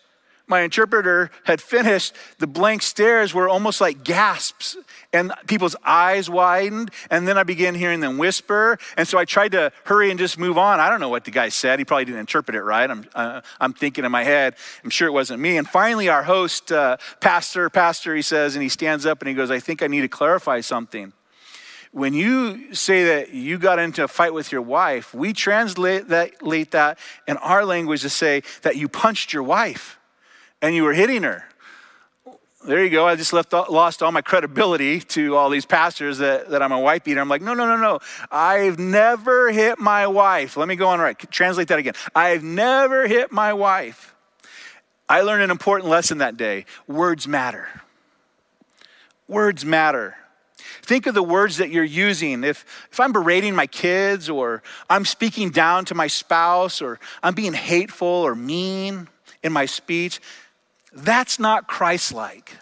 my 0.46 0.62
interpreter 0.62 1.32
had 1.46 1.62
finished, 1.62 2.14
the 2.40 2.48
blank 2.48 2.82
stares 2.82 3.34
were 3.34 3.48
almost 3.48 3.80
like 3.80 4.04
gasps, 4.04 4.76
and 5.14 5.32
people's 5.48 5.76
eyes 5.86 6.30
widened. 6.30 6.92
And 7.10 7.26
then 7.26 7.38
I 7.38 7.44
began 7.44 7.76
hearing 7.76 8.02
them 8.02 8.18
whisper. 8.18 8.78
And 8.98 9.08
so 9.08 9.18
I 9.18 9.26
tried 9.26 9.54
to 9.54 9.72
hurry 9.86 10.10
and 10.10 10.20
just 10.20 10.38
move 10.38 10.58
on. 10.58 10.82
I 10.82 10.90
don't 10.90 11.00
know 11.00 11.10
what 11.10 11.24
the 11.24 11.32
guy 11.32 11.48
said. 11.50 11.80
He 11.80 11.86
probably 11.86 12.06
didn't 12.06 12.20
interpret 12.20 12.56
it 12.56 12.62
right. 12.62 12.90
I'm, 12.90 13.06
uh, 13.16 13.42
I'm 13.62 13.74
thinking 13.74 14.04
in 14.04 14.12
my 14.12 14.24
head, 14.24 14.56
I'm 14.84 14.90
sure 14.90 15.08
it 15.08 15.12
wasn't 15.12 15.40
me. 15.40 15.58
And 15.58 15.68
finally, 15.68 16.10
our 16.10 16.24
host, 16.24 16.72
uh, 16.72 16.98
Pastor, 17.22 17.70
Pastor, 17.70 18.14
he 18.14 18.22
says, 18.22 18.56
and 18.56 18.64
he 18.64 18.70
stands 18.70 19.06
up 19.06 19.22
and 19.22 19.30
he 19.30 19.36
goes, 19.36 19.50
I 19.50 19.60
think 19.60 19.82
I 19.82 19.88
need 19.88 20.02
to 20.02 20.10
clarify 20.10 20.60
something 20.60 21.14
when 21.94 22.16
you 22.16 22.74
say 22.74 23.04
that 23.04 23.34
you 23.34 23.60
got 23.60 23.78
into 23.78 24.04
a 24.04 24.08
fight 24.08 24.34
with 24.34 24.52
your 24.52 24.64
wife, 24.64 25.14
we 25.14 25.32
translate 25.32 26.08
that, 26.08 26.98
in 27.28 27.38
our 27.38 27.64
language 27.64 28.02
to 28.02 28.10
say 28.10 28.42
that 28.64 28.76
you 28.76 28.90
punched 28.90 29.32
your 29.32 29.44
wife 29.44 30.00
and 30.60 30.76
you 30.76 30.84
were 30.84 30.94
hitting 30.94 31.22
her. 31.22 31.46
There 32.66 32.84
you 32.84 32.90
go. 32.90 33.06
I 33.06 33.16
just 33.16 33.32
left, 33.32 33.54
lost 33.54 34.02
all 34.02 34.12
my 34.12 34.22
credibility 34.22 35.02
to 35.02 35.36
all 35.36 35.52
these 35.52 35.68
pastors 35.68 36.18
that, 36.18 36.50
that 36.50 36.64
I'm 36.64 36.72
a 36.72 36.80
wife 36.80 37.04
beater. 37.04 37.22
I'm 37.22 37.30
like, 37.30 37.44
no, 37.44 37.54
no, 37.54 37.68
no, 37.68 37.78
no. 37.78 38.00
I've 38.32 38.80
never 38.80 39.52
hit 39.52 39.78
my 39.78 40.08
wife. 40.08 40.58
Let 40.58 40.68
me 40.68 40.76
go 40.76 40.88
on 40.88 41.00
right. 41.00 41.18
Translate 41.30 41.68
that 41.68 41.78
again. 41.78 41.94
I've 42.16 42.42
never 42.42 43.08
hit 43.08 43.32
my 43.32 43.54
wife. 43.54 44.16
I 45.08 45.22
learned 45.22 45.44
an 45.44 45.52
important 45.52 45.92
lesson 45.92 46.20
that 46.20 46.38
day. 46.38 46.66
Words 46.88 47.28
matter. 47.28 47.68
Words 49.28 49.64
matter. 49.64 50.16
Think 50.84 51.08
of 51.08 51.16
the 51.16 51.24
words 51.24 51.58
that 51.58 51.70
you're 51.70 51.84
using. 51.84 52.44
If, 52.44 52.66
if 52.92 53.00
I'm 53.00 53.14
berating 53.14 53.56
my 53.56 53.68
kids, 53.68 54.30
or 54.30 54.62
I'm 54.90 55.06
speaking 55.06 55.50
down 55.50 55.86
to 55.86 55.96
my 55.96 56.08
spouse, 56.08 56.82
or 56.82 57.00
I'm 57.24 57.34
being 57.34 57.54
hateful 57.54 58.08
or 58.08 58.36
mean 58.36 59.08
in 59.42 59.54
my 59.54 59.66
speech, 59.66 60.20
that's 60.92 61.40
not 61.40 61.68
Christ 61.68 62.14
like. 62.14 62.58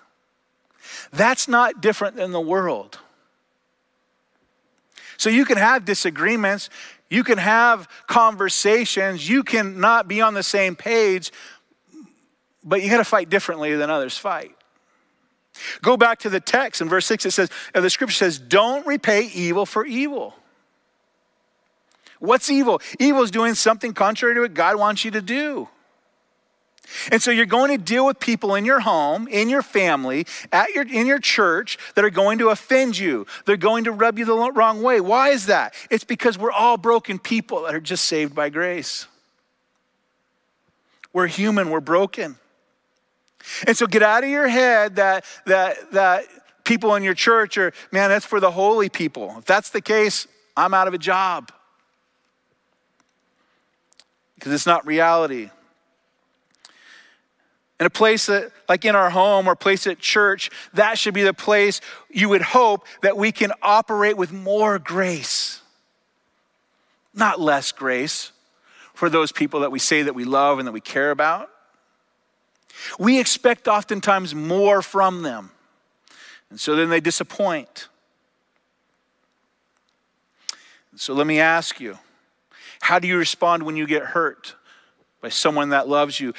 That's 1.11 1.47
not 1.47 1.81
different 1.81 2.15
than 2.15 2.31
the 2.31 2.39
world. 2.39 2.99
So 5.17 5.29
you 5.29 5.43
can 5.43 5.57
have 5.57 5.83
disagreements, 5.83 6.69
you 7.09 7.23
can 7.23 7.39
have 7.39 7.87
conversations, 8.07 9.27
you 9.27 9.43
can 9.43 9.79
not 9.79 10.07
be 10.07 10.21
on 10.21 10.35
the 10.35 10.43
same 10.43 10.75
page, 10.75 11.31
but 12.63 12.83
you 12.83 12.89
got 12.89 12.97
to 12.97 13.03
fight 13.03 13.29
differently 13.29 13.75
than 13.75 13.89
others 13.89 14.17
fight. 14.17 14.55
Go 15.81 15.97
back 15.97 16.19
to 16.19 16.29
the 16.29 16.39
text 16.39 16.81
in 16.81 16.89
verse 16.89 17.05
6, 17.05 17.25
it 17.25 17.31
says, 17.31 17.49
the 17.73 17.89
scripture 17.89 18.15
says, 18.15 18.39
don't 18.39 18.85
repay 18.87 19.23
evil 19.33 19.65
for 19.65 19.85
evil. 19.85 20.35
What's 22.19 22.49
evil? 22.49 22.81
Evil 22.99 23.23
is 23.23 23.31
doing 23.31 23.55
something 23.55 23.93
contrary 23.93 24.35
to 24.35 24.41
what 24.41 24.53
God 24.53 24.77
wants 24.77 25.03
you 25.03 25.11
to 25.11 25.21
do. 25.21 25.67
And 27.11 27.21
so 27.21 27.31
you're 27.31 27.45
going 27.45 27.71
to 27.71 27.77
deal 27.77 28.05
with 28.05 28.19
people 28.19 28.55
in 28.55 28.65
your 28.65 28.79
home, 28.79 29.27
in 29.27 29.49
your 29.49 29.61
family, 29.61 30.25
at 30.51 30.71
your, 30.71 30.85
in 30.87 31.07
your 31.07 31.19
church 31.19 31.77
that 31.95 32.03
are 32.03 32.09
going 32.09 32.39
to 32.39 32.49
offend 32.49 32.97
you. 32.97 33.25
They're 33.45 33.57
going 33.57 33.85
to 33.85 33.91
rub 33.91 34.19
you 34.19 34.25
the 34.25 34.51
wrong 34.51 34.81
way. 34.81 34.99
Why 34.99 35.29
is 35.29 35.47
that? 35.47 35.73
It's 35.89 36.03
because 36.03 36.37
we're 36.37 36.51
all 36.51 36.77
broken 36.77 37.17
people 37.17 37.63
that 37.63 37.73
are 37.73 37.79
just 37.79 38.05
saved 38.05 38.35
by 38.35 38.49
grace. 38.49 39.07
We're 41.13 41.27
human, 41.27 41.69
we're 41.69 41.79
broken. 41.79 42.37
And 43.67 43.75
so 43.75 43.87
get 43.87 44.03
out 44.03 44.23
of 44.23 44.29
your 44.29 44.47
head 44.47 44.95
that, 44.97 45.25
that, 45.45 45.91
that 45.91 46.25
people 46.63 46.95
in 46.95 47.03
your 47.03 47.13
church 47.13 47.57
are, 47.57 47.73
man, 47.91 48.09
that's 48.09 48.25
for 48.25 48.39
the 48.39 48.51
holy 48.51 48.89
people. 48.89 49.35
If 49.37 49.45
that's 49.45 49.69
the 49.69 49.81
case, 49.81 50.27
I'm 50.55 50.73
out 50.73 50.87
of 50.87 50.93
a 50.93 50.97
job. 50.97 51.51
Because 54.35 54.53
it's 54.53 54.65
not 54.65 54.85
reality. 54.85 55.49
In 57.79 57.85
a 57.85 57.89
place 57.89 58.27
that, 58.27 58.51
like 58.69 58.85
in 58.85 58.95
our 58.95 59.09
home 59.09 59.47
or 59.47 59.55
place 59.55 59.87
at 59.87 59.99
church, 59.99 60.51
that 60.73 60.97
should 60.97 61.13
be 61.13 61.23
the 61.23 61.33
place 61.33 61.81
you 62.09 62.29
would 62.29 62.41
hope 62.41 62.85
that 63.01 63.17
we 63.17 63.31
can 63.31 63.51
operate 63.61 64.17
with 64.17 64.31
more 64.31 64.77
grace, 64.77 65.61
not 67.13 67.39
less 67.39 67.71
grace 67.71 68.31
for 68.93 69.09
those 69.09 69.31
people 69.31 69.61
that 69.61 69.71
we 69.71 69.79
say 69.79 70.03
that 70.03 70.13
we 70.13 70.25
love 70.25 70.59
and 70.59 70.67
that 70.67 70.73
we 70.73 70.81
care 70.81 71.09
about. 71.09 71.49
We 72.99 73.19
expect 73.19 73.67
oftentimes 73.67 74.33
more 74.35 74.81
from 74.81 75.21
them. 75.21 75.51
And 76.49 76.59
so 76.59 76.75
then 76.75 76.89
they 76.89 76.99
disappoint. 76.99 77.87
So 80.95 81.13
let 81.13 81.25
me 81.25 81.39
ask 81.39 81.79
you 81.79 81.97
how 82.81 82.99
do 82.99 83.07
you 83.07 83.17
respond 83.17 83.63
when 83.63 83.75
you 83.75 83.87
get 83.87 84.03
hurt 84.03 84.55
by 85.21 85.29
someone 85.29 85.69
that 85.69 85.87
loves 85.87 86.19
you? 86.19 86.33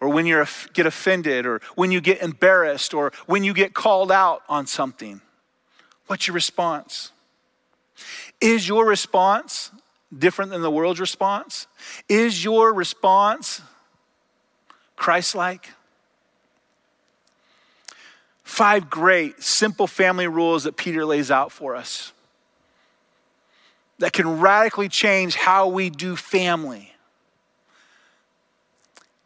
Or 0.00 0.08
when 0.08 0.26
you 0.26 0.44
get 0.74 0.86
offended, 0.86 1.44
or 1.44 1.60
when 1.74 1.90
you 1.90 2.00
get 2.00 2.22
embarrassed, 2.22 2.94
or 2.94 3.12
when 3.26 3.42
you 3.42 3.52
get 3.52 3.74
called 3.74 4.12
out 4.12 4.42
on 4.48 4.66
something? 4.66 5.20
What's 6.06 6.28
your 6.28 6.34
response? 6.34 7.10
Is 8.40 8.68
your 8.68 8.86
response 8.86 9.72
different 10.16 10.52
than 10.52 10.62
the 10.62 10.70
world's 10.70 11.00
response? 11.00 11.66
Is 12.08 12.44
your 12.44 12.72
response 12.72 13.60
Christ 14.98 15.34
like? 15.34 15.70
Five 18.42 18.90
great, 18.90 19.42
simple 19.42 19.86
family 19.86 20.26
rules 20.26 20.64
that 20.64 20.76
Peter 20.76 21.04
lays 21.04 21.30
out 21.30 21.52
for 21.52 21.76
us 21.76 22.12
that 23.98 24.12
can 24.12 24.40
radically 24.40 24.88
change 24.88 25.34
how 25.34 25.68
we 25.68 25.90
do 25.90 26.16
family. 26.16 26.92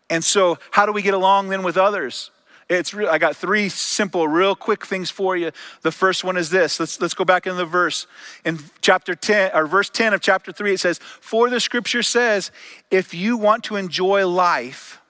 And 0.08 0.22
so, 0.24 0.58
how 0.70 0.86
do 0.86 0.92
we 0.92 1.02
get 1.02 1.14
along 1.14 1.48
then 1.48 1.62
with 1.62 1.76
others? 1.76 2.30
It's 2.68 2.94
real, 2.94 3.08
I 3.08 3.18
got 3.18 3.36
three 3.36 3.68
simple, 3.68 4.28
real 4.28 4.54
quick 4.54 4.86
things 4.86 5.10
for 5.10 5.36
you. 5.36 5.50
The 5.82 5.92
first 5.92 6.24
one 6.24 6.36
is 6.36 6.48
this. 6.48 6.80
Let's, 6.80 7.00
let's 7.00 7.14
go 7.14 7.24
back 7.24 7.46
in 7.46 7.56
the 7.56 7.66
verse. 7.66 8.06
In 8.44 8.58
chapter 8.80 9.14
10, 9.14 9.50
or 9.54 9.66
verse 9.66 9.90
10 9.90 10.14
of 10.14 10.20
chapter 10.20 10.52
3, 10.52 10.74
it 10.74 10.80
says, 10.80 10.98
For 10.98 11.50
the 11.50 11.60
scripture 11.60 12.02
says, 12.02 12.50
if 12.90 13.12
you 13.12 13.36
want 13.36 13.64
to 13.64 13.76
enjoy 13.76 14.26
life, 14.26 15.01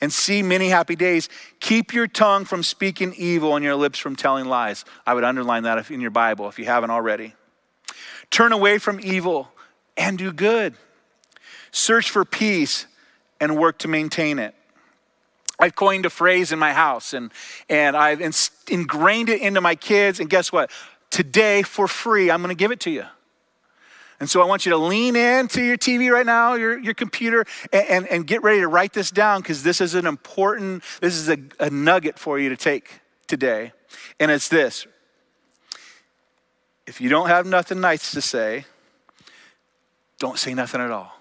and 0.00 0.12
see 0.12 0.42
many 0.42 0.68
happy 0.68 0.96
days. 0.96 1.28
Keep 1.60 1.92
your 1.92 2.06
tongue 2.06 2.44
from 2.44 2.62
speaking 2.62 3.14
evil 3.16 3.56
and 3.56 3.64
your 3.64 3.74
lips 3.74 3.98
from 3.98 4.16
telling 4.16 4.46
lies. 4.46 4.84
I 5.06 5.14
would 5.14 5.24
underline 5.24 5.64
that 5.64 5.90
in 5.90 6.00
your 6.00 6.10
Bible 6.10 6.48
if 6.48 6.58
you 6.58 6.64
haven't 6.64 6.90
already. 6.90 7.34
Turn 8.30 8.52
away 8.52 8.78
from 8.78 9.00
evil 9.02 9.50
and 9.96 10.18
do 10.18 10.32
good. 10.32 10.74
Search 11.70 12.10
for 12.10 12.24
peace 12.24 12.86
and 13.40 13.56
work 13.56 13.78
to 13.78 13.88
maintain 13.88 14.38
it. 14.38 14.54
I've 15.60 15.74
coined 15.74 16.06
a 16.06 16.10
phrase 16.10 16.52
in 16.52 16.58
my 16.58 16.72
house 16.72 17.12
and, 17.12 17.32
and 17.68 17.96
I've 17.96 18.20
ingrained 18.68 19.28
it 19.28 19.40
into 19.40 19.60
my 19.60 19.74
kids. 19.74 20.20
And 20.20 20.30
guess 20.30 20.52
what? 20.52 20.70
Today, 21.10 21.62
for 21.62 21.88
free, 21.88 22.30
I'm 22.30 22.40
going 22.42 22.54
to 22.54 22.58
give 22.58 22.70
it 22.70 22.80
to 22.80 22.90
you. 22.90 23.04
And 24.20 24.28
so 24.28 24.42
I 24.42 24.46
want 24.46 24.66
you 24.66 24.70
to 24.70 24.78
lean 24.78 25.14
into 25.14 25.62
your 25.62 25.76
TV 25.76 26.10
right 26.10 26.26
now, 26.26 26.54
your, 26.54 26.78
your 26.78 26.94
computer, 26.94 27.44
and, 27.72 27.88
and, 27.88 28.06
and 28.08 28.26
get 28.26 28.42
ready 28.42 28.60
to 28.60 28.68
write 28.68 28.92
this 28.92 29.10
down 29.10 29.42
because 29.42 29.62
this 29.62 29.80
is 29.80 29.94
an 29.94 30.06
important, 30.06 30.82
this 31.00 31.14
is 31.14 31.28
a, 31.28 31.38
a 31.60 31.70
nugget 31.70 32.18
for 32.18 32.38
you 32.38 32.48
to 32.48 32.56
take 32.56 33.00
today. 33.28 33.72
And 34.18 34.30
it's 34.30 34.48
this 34.48 34.86
if 36.86 37.02
you 37.02 37.10
don't 37.10 37.28
have 37.28 37.46
nothing 37.46 37.80
nice 37.80 38.12
to 38.12 38.22
say, 38.22 38.64
don't 40.18 40.38
say 40.38 40.54
nothing 40.54 40.80
at 40.80 40.90
all. 40.90 41.12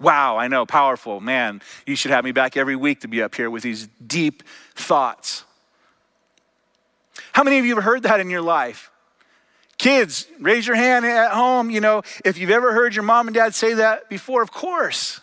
Wow, 0.00 0.38
I 0.38 0.48
know, 0.48 0.64
powerful. 0.64 1.20
Man, 1.20 1.60
you 1.84 1.94
should 1.94 2.10
have 2.10 2.24
me 2.24 2.32
back 2.32 2.56
every 2.56 2.76
week 2.76 3.00
to 3.00 3.08
be 3.08 3.22
up 3.22 3.34
here 3.34 3.50
with 3.50 3.62
these 3.62 3.88
deep 4.06 4.44
thoughts. 4.74 5.44
How 7.32 7.42
many 7.42 7.58
of 7.58 7.66
you 7.66 7.74
have 7.74 7.84
heard 7.84 8.04
that 8.04 8.20
in 8.20 8.30
your 8.30 8.40
life? 8.40 8.89
Kids, 9.80 10.26
raise 10.38 10.66
your 10.66 10.76
hand 10.76 11.06
at 11.06 11.30
home. 11.30 11.70
You 11.70 11.80
know, 11.80 12.02
if 12.22 12.36
you've 12.36 12.50
ever 12.50 12.74
heard 12.74 12.94
your 12.94 13.02
mom 13.02 13.28
and 13.28 13.34
dad 13.34 13.54
say 13.54 13.72
that 13.72 14.10
before, 14.10 14.42
of 14.42 14.52
course. 14.52 15.22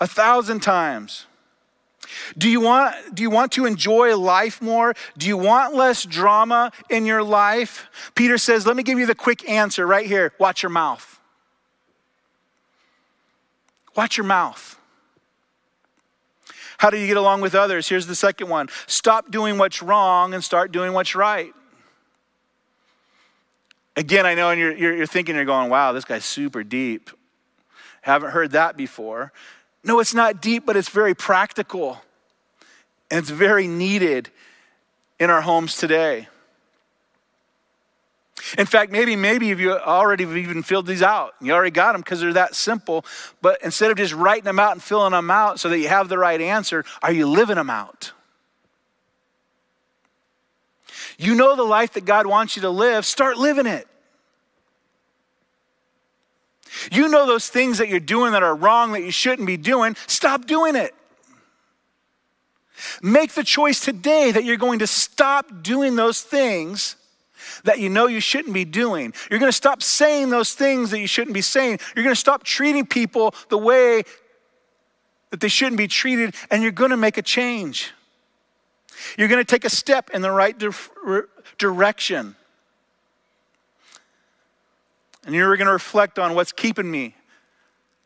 A 0.00 0.06
thousand 0.08 0.64
times. 0.64 1.26
Do 2.36 2.48
you, 2.48 2.60
want, 2.60 3.14
do 3.14 3.22
you 3.22 3.30
want 3.30 3.52
to 3.52 3.66
enjoy 3.66 4.16
life 4.16 4.60
more? 4.60 4.94
Do 5.16 5.28
you 5.28 5.36
want 5.36 5.76
less 5.76 6.02
drama 6.04 6.72
in 6.90 7.06
your 7.06 7.22
life? 7.22 7.88
Peter 8.16 8.36
says, 8.36 8.66
Let 8.66 8.74
me 8.74 8.82
give 8.82 8.98
you 8.98 9.06
the 9.06 9.14
quick 9.14 9.48
answer 9.48 9.86
right 9.86 10.04
here. 10.04 10.32
Watch 10.40 10.64
your 10.64 10.70
mouth. 10.70 11.20
Watch 13.94 14.16
your 14.16 14.26
mouth. 14.26 14.76
How 16.78 16.90
do 16.90 16.98
you 16.98 17.06
get 17.06 17.16
along 17.16 17.42
with 17.42 17.54
others? 17.54 17.88
Here's 17.88 18.08
the 18.08 18.16
second 18.16 18.48
one 18.48 18.70
stop 18.88 19.30
doing 19.30 19.56
what's 19.56 19.84
wrong 19.84 20.34
and 20.34 20.42
start 20.42 20.72
doing 20.72 20.94
what's 20.94 21.14
right. 21.14 21.54
Again, 23.96 24.24
I 24.24 24.34
know, 24.34 24.50
and 24.50 24.58
you're, 24.58 24.74
you're, 24.74 24.96
you're 24.96 25.06
thinking, 25.06 25.34
you're 25.34 25.44
going, 25.44 25.68
wow, 25.68 25.92
this 25.92 26.04
guy's 26.04 26.24
super 26.24 26.64
deep. 26.64 27.10
Haven't 28.00 28.30
heard 28.30 28.52
that 28.52 28.76
before. 28.76 29.32
No, 29.84 30.00
it's 30.00 30.14
not 30.14 30.40
deep, 30.40 30.64
but 30.64 30.76
it's 30.76 30.88
very 30.88 31.14
practical. 31.14 32.00
And 33.10 33.18
it's 33.18 33.30
very 33.30 33.66
needed 33.66 34.30
in 35.18 35.28
our 35.30 35.42
homes 35.42 35.76
today. 35.76 36.28
In 38.58 38.66
fact, 38.66 38.90
maybe, 38.90 39.14
maybe 39.14 39.46
you 39.46 39.72
already 39.72 40.24
have 40.24 40.36
even 40.36 40.62
filled 40.62 40.86
these 40.86 41.02
out. 41.02 41.34
You 41.40 41.52
already 41.52 41.70
got 41.70 41.92
them 41.92 42.00
because 42.00 42.20
they're 42.20 42.32
that 42.32 42.54
simple. 42.54 43.04
But 43.40 43.62
instead 43.62 43.90
of 43.90 43.96
just 43.96 44.12
writing 44.14 44.44
them 44.44 44.58
out 44.58 44.72
and 44.72 44.82
filling 44.82 45.12
them 45.12 45.30
out 45.30 45.60
so 45.60 45.68
that 45.68 45.78
you 45.78 45.88
have 45.88 46.08
the 46.08 46.18
right 46.18 46.40
answer, 46.40 46.84
are 47.02 47.12
you 47.12 47.26
living 47.26 47.56
them 47.56 47.70
out? 47.70 48.12
You 51.18 51.34
know 51.34 51.56
the 51.56 51.62
life 51.62 51.92
that 51.94 52.04
God 52.04 52.26
wants 52.26 52.56
you 52.56 52.62
to 52.62 52.70
live, 52.70 53.04
start 53.04 53.36
living 53.36 53.66
it. 53.66 53.86
You 56.90 57.08
know 57.08 57.26
those 57.26 57.48
things 57.48 57.78
that 57.78 57.88
you're 57.88 58.00
doing 58.00 58.32
that 58.32 58.42
are 58.42 58.54
wrong, 58.54 58.92
that 58.92 59.02
you 59.02 59.10
shouldn't 59.10 59.46
be 59.46 59.56
doing, 59.56 59.96
stop 60.06 60.46
doing 60.46 60.74
it. 60.74 60.94
Make 63.02 63.32
the 63.32 63.44
choice 63.44 63.80
today 63.80 64.32
that 64.32 64.44
you're 64.44 64.56
going 64.56 64.80
to 64.80 64.86
stop 64.86 65.62
doing 65.62 65.96
those 65.96 66.20
things 66.20 66.96
that 67.64 67.78
you 67.78 67.88
know 67.88 68.06
you 68.06 68.20
shouldn't 68.20 68.54
be 68.54 68.64
doing. 68.64 69.12
You're 69.30 69.38
going 69.38 69.50
to 69.50 69.56
stop 69.56 69.82
saying 69.82 70.30
those 70.30 70.54
things 70.54 70.90
that 70.90 70.98
you 70.98 71.06
shouldn't 71.06 71.34
be 71.34 71.42
saying. 71.42 71.78
You're 71.94 72.04
going 72.04 72.14
to 72.14 72.20
stop 72.20 72.42
treating 72.42 72.86
people 72.86 73.34
the 73.48 73.58
way 73.58 74.02
that 75.30 75.40
they 75.40 75.48
shouldn't 75.48 75.78
be 75.78 75.88
treated, 75.88 76.34
and 76.50 76.62
you're 76.62 76.72
going 76.72 76.90
to 76.90 76.96
make 76.96 77.18
a 77.18 77.22
change. 77.22 77.92
You're 79.16 79.28
going 79.28 79.40
to 79.40 79.44
take 79.44 79.64
a 79.64 79.70
step 79.70 80.10
in 80.10 80.22
the 80.22 80.30
right 80.30 80.56
di- 80.58 80.70
direction. 81.58 82.36
And 85.24 85.34
you're 85.34 85.56
going 85.56 85.66
to 85.66 85.72
reflect 85.72 86.18
on 86.18 86.34
what's 86.34 86.52
keeping 86.52 86.90
me. 86.90 87.14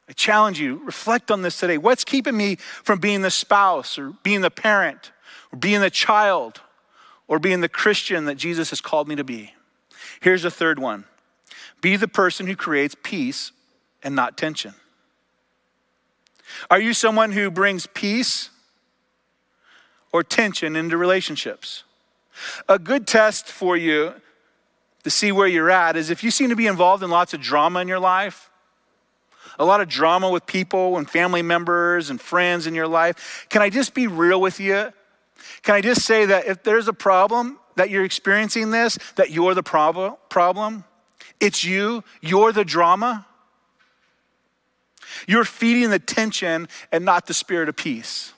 I 0.09 0.13
challenge 0.13 0.61
you, 0.61 0.81
reflect 0.85 1.31
on 1.31 1.43
this 1.43 1.59
today. 1.59 1.79
What's 1.79 2.05
keeping 2.05 2.37
me 2.37 2.57
from 2.57 3.01
being 3.01 3.23
the 3.23 3.31
spouse 3.31 3.99
or 3.99 4.13
being 4.23 4.41
the 4.41 4.51
parent 4.51 5.11
or 5.53 5.59
being 5.59 5.81
the 5.81 5.91
child 5.91 6.61
or 7.27 7.39
being 7.39 7.61
the 7.61 7.69
Christian 7.69 8.27
that 8.27 8.37
Jesus 8.37 8.71
has 8.71 8.81
called 8.81 9.09
me 9.09 9.17
to 9.17 9.25
be? 9.25 9.53
Here's 10.21 10.45
a 10.45 10.51
third 10.51 10.79
one 10.79 11.05
be 11.81 11.97
the 11.97 12.09
person 12.09 12.47
who 12.47 12.57
creates 12.57 12.97
peace 13.03 13.53
and 14.03 14.15
not 14.15 14.39
tension. 14.39 14.75
Are 16.71 16.81
you 16.81 16.95
someone 16.95 17.33
who 17.33 17.51
brings 17.51 17.87
peace 17.87 18.51
or 20.13 20.23
tension 20.23 20.77
into 20.77 20.97
relationships? 20.97 21.85
A 22.69 22.79
good 22.79 23.07
test 23.07 23.47
for 23.47 23.77
you 23.77 24.15
to 25.05 25.11
see 25.11 25.33
where 25.33 25.47
you're 25.47 25.71
at 25.71 25.97
is 25.97 26.11
if 26.11 26.25
you 26.25 26.31
seem 26.31 26.51
to 26.51 26.57
be 26.57 26.67
involved 26.67 27.03
in 27.03 27.11
lots 27.11 27.33
of 27.33 27.41
drama 27.41 27.81
in 27.81 27.89
your 27.89 28.01
life, 28.01 28.51
a 29.59 29.65
lot 29.65 29.81
of 29.81 29.89
drama 29.89 30.31
with 30.31 30.47
people 30.47 30.99
and 30.99 31.09
family 31.09 31.43
members 31.43 32.11
and 32.11 32.21
friends 32.21 32.67
in 32.67 32.75
your 32.75 32.89
life, 32.89 33.47
can 33.49 33.63
I 33.63 33.71
just 33.71 33.95
be 33.95 34.07
real 34.07 34.41
with 34.41 34.61
you? 34.61 34.93
Can 35.63 35.75
I 35.75 35.81
just 35.81 36.03
say 36.03 36.27
that 36.27 36.47
if 36.47 36.63
there's 36.63 36.89
a 36.89 36.93
problem 36.93 37.59
that 37.77 37.91
you're 37.91 38.05
experiencing 38.05 38.71
this, 38.71 38.99
that 39.17 39.31
you're 39.31 39.55
the 39.55 39.63
prob- 39.63 40.19
problem? 40.29 40.85
It's 41.41 41.65
you, 41.65 42.03
you're 42.21 42.53
the 42.53 42.65
drama. 42.65 43.27
You're 45.27 45.45
feeding 45.45 45.91
the 45.91 45.99
tension 45.99 46.69
and 46.93 47.05
not 47.05 47.27
the 47.27 47.35
spirit 47.35 47.69
of 47.69 47.77
peace. 47.77 48.33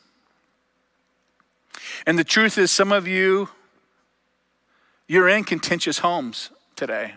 And 2.06 2.18
the 2.18 2.24
truth 2.24 2.58
is, 2.58 2.70
some 2.70 2.92
of 2.92 3.06
you, 3.06 3.48
you're 5.06 5.28
in 5.28 5.44
contentious 5.44 5.98
homes 5.98 6.50
today. 6.76 7.14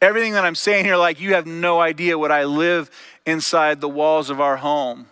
Everything 0.00 0.32
that 0.32 0.44
I'm 0.44 0.54
saying 0.54 0.86
here, 0.86 0.96
like 0.96 1.20
you 1.20 1.34
have 1.34 1.46
no 1.46 1.80
idea 1.80 2.18
what 2.18 2.32
I 2.32 2.44
live 2.44 2.90
inside 3.26 3.80
the 3.80 3.88
walls 3.88 4.30
of 4.30 4.40
our 4.40 4.56
home 4.56 5.06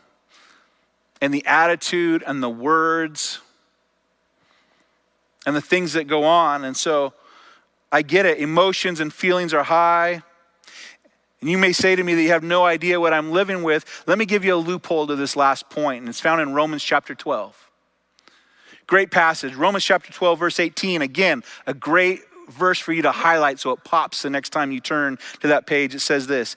and 1.21 1.35
the 1.35 1.45
attitude 1.47 2.25
and 2.27 2.43
the 2.43 2.49
words 2.49 3.41
and 5.45 5.55
the 5.55 5.61
things 5.61 5.93
that 5.93 6.05
go 6.05 6.25
on. 6.25 6.65
And 6.65 6.77
so 6.77 7.13
I 7.93 8.03
get 8.03 8.25
it. 8.25 8.39
Emotions 8.39 9.01
and 9.01 9.13
feelings 9.13 9.53
are 9.53 9.65
high. 9.65 10.23
And 11.41 11.49
you 11.49 11.59
may 11.59 11.73
say 11.73 11.95
to 11.95 12.03
me 12.03 12.15
that 12.15 12.23
you 12.23 12.31
have 12.31 12.43
no 12.43 12.65
idea 12.65 13.01
what 13.01 13.13
I'm 13.13 13.31
living 13.31 13.63
with. 13.63 13.85
Let 14.07 14.19
me 14.19 14.27
give 14.27 14.45
you 14.45 14.55
a 14.55 14.57
loophole 14.57 15.07
to 15.07 15.17
this 15.17 15.37
last 15.37 15.71
point, 15.71 16.01
and 16.01 16.09
it's 16.09 16.21
found 16.21 16.41
in 16.41 16.53
Romans 16.53 16.83
chapter 16.83 17.15
12. 17.15 17.71
Great 18.87 19.11
passage. 19.11 19.55
Romans 19.55 19.85
chapter 19.85 20.13
12, 20.13 20.39
verse 20.39 20.59
18. 20.59 21.03
Again, 21.03 21.45
a 21.67 21.75
great 21.75 22.23
verse 22.49 22.79
for 22.79 22.93
you 22.93 23.03
to 23.03 23.13
highlight 23.13 23.61
so 23.61 23.71
it 23.71 23.85
pops 23.85 24.23
the 24.23 24.31
next 24.31 24.51
time 24.51 24.73
you 24.73 24.81
turn 24.81 25.19
to 25.41 25.49
that 25.49 25.67
page. 25.67 25.95
It 25.95 26.01
says 26.01 26.27
this 26.27 26.57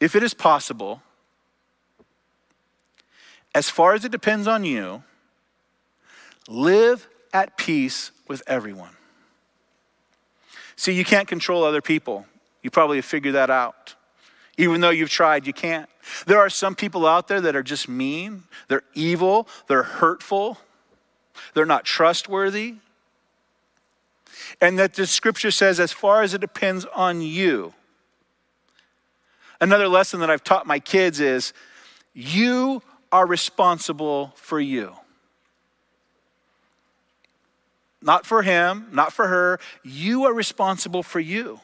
If 0.00 0.14
it 0.16 0.22
is 0.22 0.34
possible, 0.34 1.02
as 3.54 3.70
far 3.70 3.94
as 3.94 4.04
it 4.04 4.12
depends 4.12 4.46
on 4.46 4.64
you, 4.64 5.02
live 6.48 7.08
at 7.32 7.56
peace 7.56 8.10
with 8.28 8.42
everyone. 8.46 8.96
See, 10.76 10.92
you 10.92 11.04
can't 11.04 11.28
control 11.28 11.64
other 11.64 11.80
people. 11.80 12.26
You 12.62 12.70
probably 12.70 12.98
have 12.98 13.04
figured 13.04 13.34
that 13.34 13.50
out. 13.50 13.94
Even 14.58 14.80
though 14.80 14.90
you've 14.90 15.10
tried, 15.10 15.46
you 15.46 15.52
can't. 15.52 15.88
There 16.26 16.38
are 16.38 16.50
some 16.50 16.74
people 16.74 17.06
out 17.06 17.28
there 17.28 17.40
that 17.40 17.56
are 17.56 17.62
just 17.62 17.88
mean, 17.88 18.44
they're 18.68 18.82
evil, 18.94 19.48
they're 19.66 19.82
hurtful, 19.82 20.58
they're 21.54 21.66
not 21.66 21.84
trustworthy, 21.84 22.76
and 24.60 24.78
that 24.78 24.94
the 24.94 25.06
scripture 25.06 25.50
says, 25.50 25.80
as 25.80 25.92
far 25.92 26.22
as 26.22 26.34
it 26.34 26.40
depends 26.40 26.84
on 26.94 27.20
you. 27.22 27.72
Another 29.60 29.88
lesson 29.88 30.20
that 30.20 30.30
I've 30.30 30.44
taught 30.44 30.66
my 30.66 30.80
kids 30.80 31.20
is 31.20 31.52
you 32.12 32.82
are 33.10 33.26
responsible 33.26 34.32
for 34.36 34.60
you. 34.60 34.94
Not 38.00 38.26
for 38.26 38.42
him, 38.42 38.88
not 38.90 39.12
for 39.12 39.28
her. 39.28 39.60
You 39.84 40.24
are 40.24 40.32
responsible 40.32 41.04
for 41.04 41.20
you. 41.20 41.60